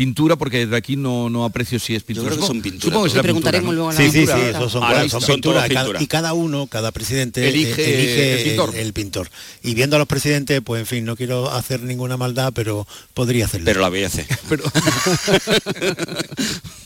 [0.00, 2.28] pintura, porque de aquí no, no aprecio si es pintura.
[2.30, 4.04] creo que Supongo- son pinturas Supongo que será Le preguntaremos pintura, luego a la Sí,
[4.06, 4.48] sí, sí, Pintura.
[4.48, 4.82] esos son,
[5.20, 5.68] son pinturas.
[5.68, 6.02] pinturas.
[6.02, 8.70] y cada uno, cada presidente Elige eh, elige el pintor.
[8.74, 9.30] El, el pintor.
[9.62, 13.44] Y viendo a los presidentes, pues en fin, no quiero hacer ninguna maldad, pero podría
[13.44, 13.66] hacerlo.
[13.66, 14.26] Pero la voy a hacer.
[14.48, 14.64] Pero,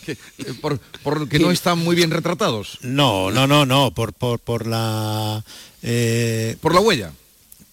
[0.04, 0.16] que, eh,
[0.60, 2.78] por, porque no están muy bien retratados.
[2.82, 5.44] No, no, no, no, por, por, por la...
[5.82, 7.12] eh, Por la huella.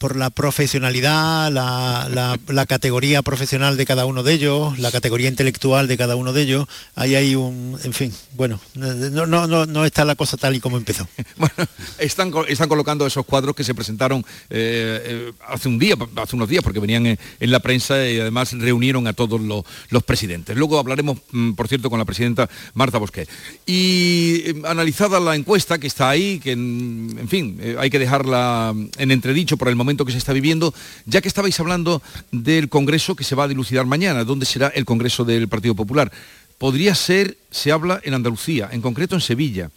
[0.02, 5.96] Por la profesionalidad, la, categoría profesional de cada uno de ellos, la categoría intelectual de
[5.96, 6.68] cada uno de ellos.
[6.96, 11.08] Ahí hay un, en fin, bueno, no, está la cosa tal y como empezó.
[12.32, 16.50] Co- están colocando esos cuadros que se presentaron eh, eh, hace un día, hace unos
[16.50, 20.58] días, porque venían en, la prensa y además reunieron a todos los, presidentes.
[20.58, 23.30] Luego hablaremos, mm, por cierto, con la presidenta Marta Bosquet.
[23.68, 28.00] Y eh, analizada la encuesta que está ahí, que mm, en fin, eh, hay que
[28.00, 30.74] dejarla en entredicho por el momento que se está viviendo,
[31.06, 34.86] ya que estabais hablando del Congreso que se va a dilucidar mañana, ¿dónde será el
[34.86, 36.12] Congreso del Partido Popular?
[36.58, 39.72] Podría ser, se habla en Andalucía, en concreto en Sevilla.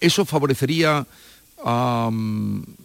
[0.00, 1.06] ¿Eso favorecería
[1.64, 2.10] a,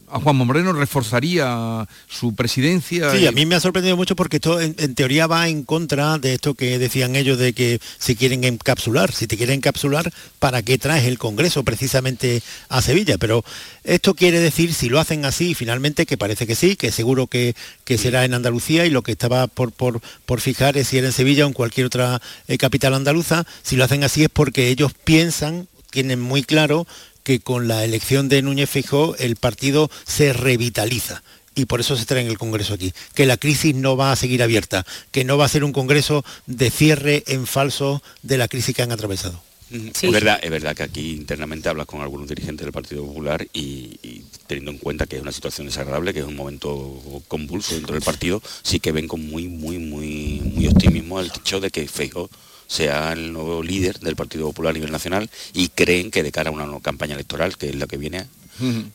[0.10, 3.12] a Juanma Moreno, reforzaría su presidencia?
[3.12, 6.18] Sí, a mí me ha sorprendido mucho porque esto en, en teoría va en contra
[6.18, 9.12] de esto que decían ellos de que se quieren encapsular.
[9.12, 13.18] Si te quieren encapsular, ¿para qué traes el Congreso precisamente a Sevilla?
[13.18, 13.44] Pero
[13.84, 17.56] esto quiere decir, si lo hacen así, finalmente, que parece que sí, que seguro que,
[17.84, 21.08] que será en Andalucía y lo que estaba por, por, por fijar es si era
[21.08, 24.70] en Sevilla o en cualquier otra eh, capital andaluza, si lo hacen así es porque
[24.70, 26.88] ellos piensan, tienen muy claro
[27.24, 31.24] que con la elección de Núñez Feijóo el partido se revitaliza
[31.56, 34.16] y por eso se trae en el Congreso aquí, que la crisis no va a
[34.16, 38.48] seguir abierta, que no va a ser un Congreso de cierre en falso de la
[38.48, 39.42] crisis que han atravesado.
[39.72, 43.98] Es verdad, es verdad que aquí internamente hablas con algunos dirigentes del Partido Popular y,
[44.04, 47.96] y teniendo en cuenta que es una situación desagradable, que es un momento convulso dentro
[47.96, 51.88] del partido, sí que ven con muy, muy, muy, muy optimismo el hecho de que
[51.88, 52.30] Feijóo
[52.74, 56.50] sea el nuevo líder del Partido Popular a nivel nacional y creen que de cara
[56.50, 58.26] a una nueva campaña electoral, que es la que viene,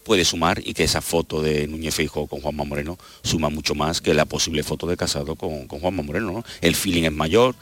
[0.04, 4.00] puede sumar y que esa foto de Núñez Feijóo con Juanma Moreno suma mucho más
[4.00, 6.32] que la posible foto de Casado con, con Juanma Moreno.
[6.32, 6.44] ¿no?
[6.60, 7.54] El feeling es mayor,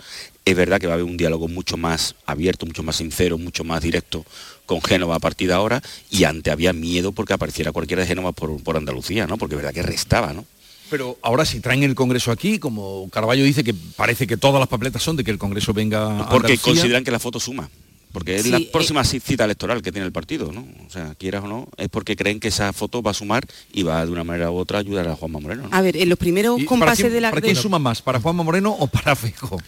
[0.44, 3.64] es verdad que va a haber un diálogo mucho más abierto, mucho más sincero, mucho
[3.64, 4.24] más directo
[4.64, 8.32] con Génova a partir de ahora y antes había miedo porque apareciera cualquiera de Génova
[8.32, 9.38] por, por Andalucía, ¿no?
[9.38, 10.44] porque es verdad que restaba, ¿no?
[10.91, 14.68] Pero ahora si traen el Congreso aquí, como Carballo dice que parece que todas las
[14.68, 16.62] papeletas son de que el Congreso venga a Porque Andalucía.
[16.62, 17.68] consideran que la foto suma.
[18.12, 20.66] Porque es Sí, la eh, próxima cita electoral que tiene el partido, ¿no?
[20.87, 23.82] O sea, quieras o no, es porque creen que esa foto va a sumar y
[23.82, 25.64] va de una manera u otra a ayudar a Juanma Moreno.
[25.68, 25.76] ¿no?
[25.76, 27.30] A ver, en los primeros ¿Y para compases quién- de la...
[27.30, 28.01] ¿Para quién de- suma más?
[28.01, 29.61] ¿Para Juanma Moreno o para Feijóo?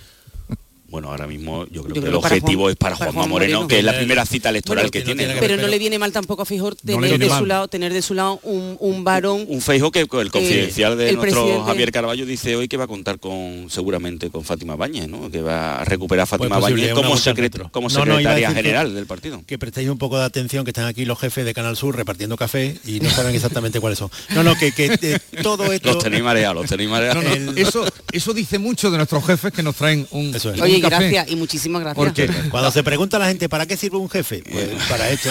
[0.90, 3.28] Bueno, ahora mismo yo creo Yo que creo el objetivo Juan- es para, para Juanma
[3.28, 3.68] Moreno, Moreno.
[3.68, 5.36] que es la primera cita electoral Bueno, que, tiene.
[5.38, 8.14] Pero no le viene mal tampoco a Feijóo tener, de su lado, tener de su
[8.14, 9.44] lado un, un varón...
[9.48, 12.84] Un Feijóo que el confidencial de el nuestro presidente- Javier Carballo dice hoy que va
[12.84, 15.30] a contar con seguramente con Fátima Báñez, ¿no?
[15.30, 18.94] Que va a recuperar a Fátima Pues posible, Báñez una como, no, secretaria que- general
[18.94, 19.42] del partido.
[19.46, 22.36] Que prestéis un poco de atención, que están aquí los jefes de Canal Sur repartiendo
[22.38, 24.10] café y no saben exactamente cuáles son.
[24.30, 25.92] No, no, que, que eh, todo esto...
[25.92, 27.22] Los tenéis mareados, los tenéis mareados.
[27.22, 30.77] No, no, eso, eso dice mucho de nuestros jefes que nos traen un, un Oye,
[30.80, 31.10] café.
[31.10, 31.96] gracias y muchísimas gracias.
[32.04, 34.42] Porque cuando se pregunta a la gente ¿para qué sirve un jefe?
[34.50, 35.30] Pues para esto.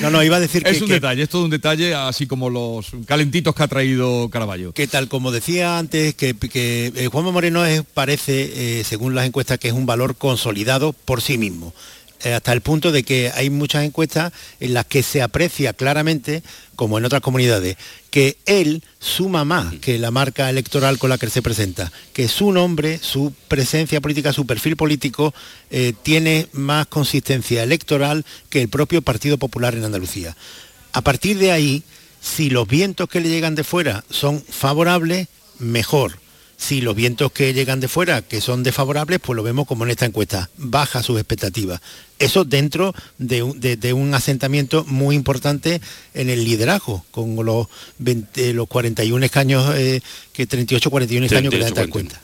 [0.00, 2.26] No, no, iba a decir es que, un que- detalle, es todo un detalle, así
[2.26, 4.72] como los calentitos que ha traído Caraballo.
[4.72, 9.26] que tal como decía antes, que, que eh, Juanma Moreno es, parece, eh, según las
[9.26, 11.72] encuestas, que es un valor consolidado por sí mismo.
[12.22, 16.42] Eh, hasta el punto de que hay muchas encuestas en las que se aprecia claramente,
[16.74, 17.76] como en otras comunidades,
[18.10, 22.50] que él suma más que la marca electoral con la que se presenta, que su
[22.52, 25.34] nombre, su presencia política, su perfil político
[25.70, 30.34] eh, tiene más consistencia electoral que el propio Partido Popular en Andalucía.
[30.92, 31.82] A partir de ahí,
[32.22, 36.23] si los vientos que le llegan de fuera son favorables, mejor.
[36.56, 39.90] Si los vientos que llegan de fuera, que son desfavorables, pues lo vemos como en
[39.90, 41.80] esta encuesta, baja sus expectativas.
[42.18, 45.80] Eso dentro de un, de- de un asentamiento muy importante
[46.14, 47.66] en el liderazgo, con los,
[47.98, 50.00] 20 los 41 escaños, eh,
[50.32, 52.20] que 38, 41 escaños que le dan 38, cuenta.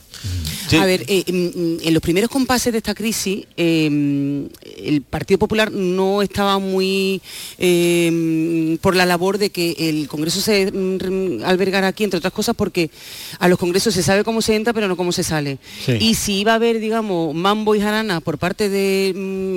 [0.79, 4.47] A ver, eh, mm, mm, en los primeros compases de esta crisis, eh,
[4.77, 7.21] el Partido Popular no estaba muy
[7.57, 12.55] eh, por la labor de que el Congreso se mm, albergara aquí, entre otras cosas,
[12.55, 12.89] porque
[13.39, 15.57] a los congresos se sabe cómo se entra, pero no cómo se sale.
[15.85, 15.97] Sí.
[15.99, 19.13] Y si iba a haber, digamos, mambo y jarana por parte de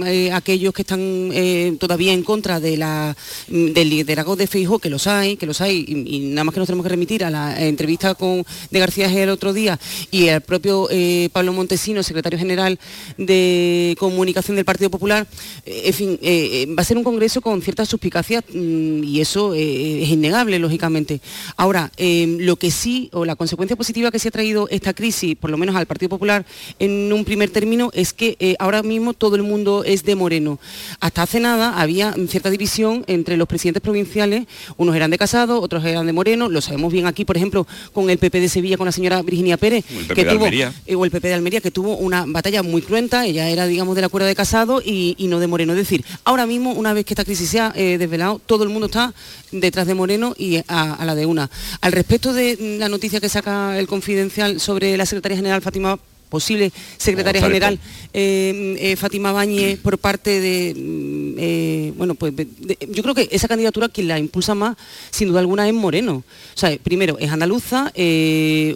[0.07, 3.17] eh, aquellos que están eh, todavía en contra de la,
[3.49, 6.61] del liderazgo de Feijóo, que los hay, que los hay, y, y nada más que
[6.61, 9.79] nos tenemos que remitir a la entrevista con, de García G el otro día
[10.11, 12.79] y al propio eh, Pablo Montesino, secretario general
[13.19, 15.27] de Comunicación del Partido Popular,
[15.67, 19.53] eh, en fin, eh, va a ser un congreso con ciertas suspicacias mm, y eso
[19.53, 21.21] es innegable, lógicamente.
[21.57, 25.35] Ahora, eh, lo que sí, o la consecuencia positiva que se ha traído esta crisis,
[25.35, 26.47] por lo menos al Partido Popular,
[26.79, 30.61] en un primer término, es que ahora mismo todo el mundo es de Moreno.
[31.01, 34.47] Hasta hace nada había cierta división entre los presidentes provinciales,
[34.77, 38.09] unos eran de Casado, otros eran de Moreno, lo sabemos bien aquí, por ejemplo, con
[38.09, 39.85] el PP de Sevilla, con la señora Virginia Pérez,
[40.15, 40.73] que tuvo Almería.
[40.87, 43.95] eh, o el PP de Almería, que tuvo una batalla muy cruenta, ella era, digamos,
[43.97, 45.73] del acuerdo de casado y, y no de Moreno.
[45.73, 48.71] Es decir, ahora mismo, una vez que esta crisis se ha eh, desvelado, todo el
[48.71, 49.13] mundo está
[49.53, 51.51] detrás de Moreno y a, a la de una.
[51.81, 55.99] Al respecto de mm, la noticia que saca el Confidencial sobre la secretaria general Fátima
[56.31, 57.79] posible secretaria general
[58.13, 63.15] eh, eh, Fátima Báñez por parte de mm, eh, bueno pues de- de- yo creo
[63.15, 64.77] que esa candidatura quien la impulsa más
[65.11, 67.93] sin duda alguna es Moreno o sea primero es andaluza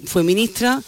[0.05, 0.81] fue ministra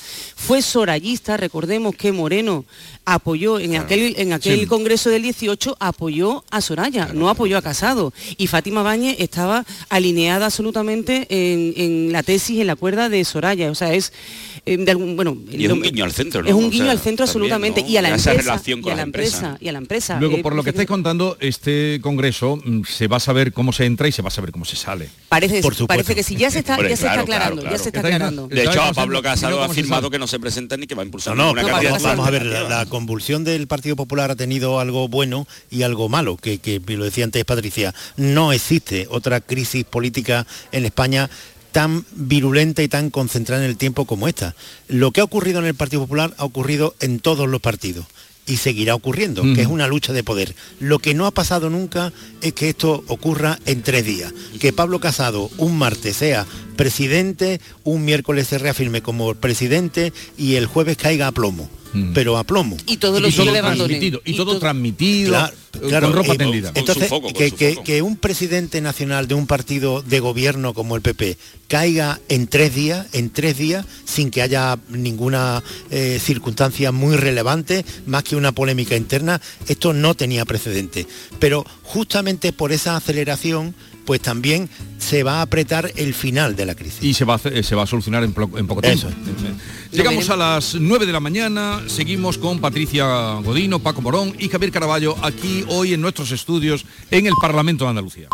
[0.46, 2.64] fue sorayista recordemos que Moreno
[3.04, 4.66] apoyó en aquel en aquel Sí.
[4.66, 10.46] congreso del 18 apoyó a Soraya no apoyó a Casado y Fátima Báñez estaba alineada
[10.46, 14.12] absolutamente en, en la tesis en la cuerda de Soraya o sea es
[14.66, 16.48] eh, de algún bueno Y es un guiño al centro, ¿no?
[16.48, 17.88] es un O guiño sea, al centro también, absolutamente ¿no?
[17.88, 20.18] y a la Esa empresa relación con y a la empresa y a la empresa
[20.20, 23.72] Luego, Eh, por lo que estáis contando, este congreso mm, se va a saber cómo
[23.72, 25.08] se entra y se va a saber cómo se sale.
[25.28, 27.88] parece, parece que sí ya se está Hombre, ya se claro, está aclarando ya se
[27.88, 30.12] está aclarando De hecho, ¿Sabes a Pablo Casado ha se firmado sabe?
[30.12, 32.86] que no se presenta ni que va a impulsar No, vamos a ver, la, la
[32.86, 37.24] convulsión del Partido Popular ha tenido algo bueno y algo malo, que, que lo decía
[37.24, 41.28] antes Patricia, no existe otra crisis política en España
[41.72, 44.54] tan virulenta y tan concentrada en el tiempo como esta.
[44.88, 48.06] Lo que ha ocurrido en el Partido Popular ha ocurrido en todos los partidos
[48.46, 50.54] y seguirá ocurriendo, que es una lucha de poder.
[50.80, 52.12] Lo que no ha pasado nunca
[52.42, 54.32] es que esto ocurra en tres días.
[54.58, 60.66] Que Pablo Casado un martes sea presidente, un miércoles se reafirme como presidente y el
[60.66, 61.68] jueves caiga a plomo.
[62.14, 62.76] Pero a plomo.
[62.86, 66.16] y todo lo y todo sigue levantando transmitido, y todo transmitido Claro, eh, claro, con
[66.16, 66.72] ropa eh, tendida.
[66.74, 71.36] Entonces, que, que- que un presidente nacional de un partido de gobierno como el PP
[71.68, 77.84] caiga en tres días, en tres días, sin que haya ninguna eh, circunstancia muy relevante,
[78.06, 81.06] más que una polémica interna, esto no tenía precedente.
[81.38, 83.74] Pero justamente por esa aceleración,
[84.10, 87.00] pues también se va a apretar el final de la crisis.
[87.00, 89.06] Y se va a, se va a solucionar en, poco tiempo.
[89.92, 94.72] Llegamos a las 9 de la mañana, seguimos con Patricia Godino, Paco Morón y Javier
[94.72, 98.28] Caraballo aquí hoy en nuestros estudios en el Parlamento de Andalucía.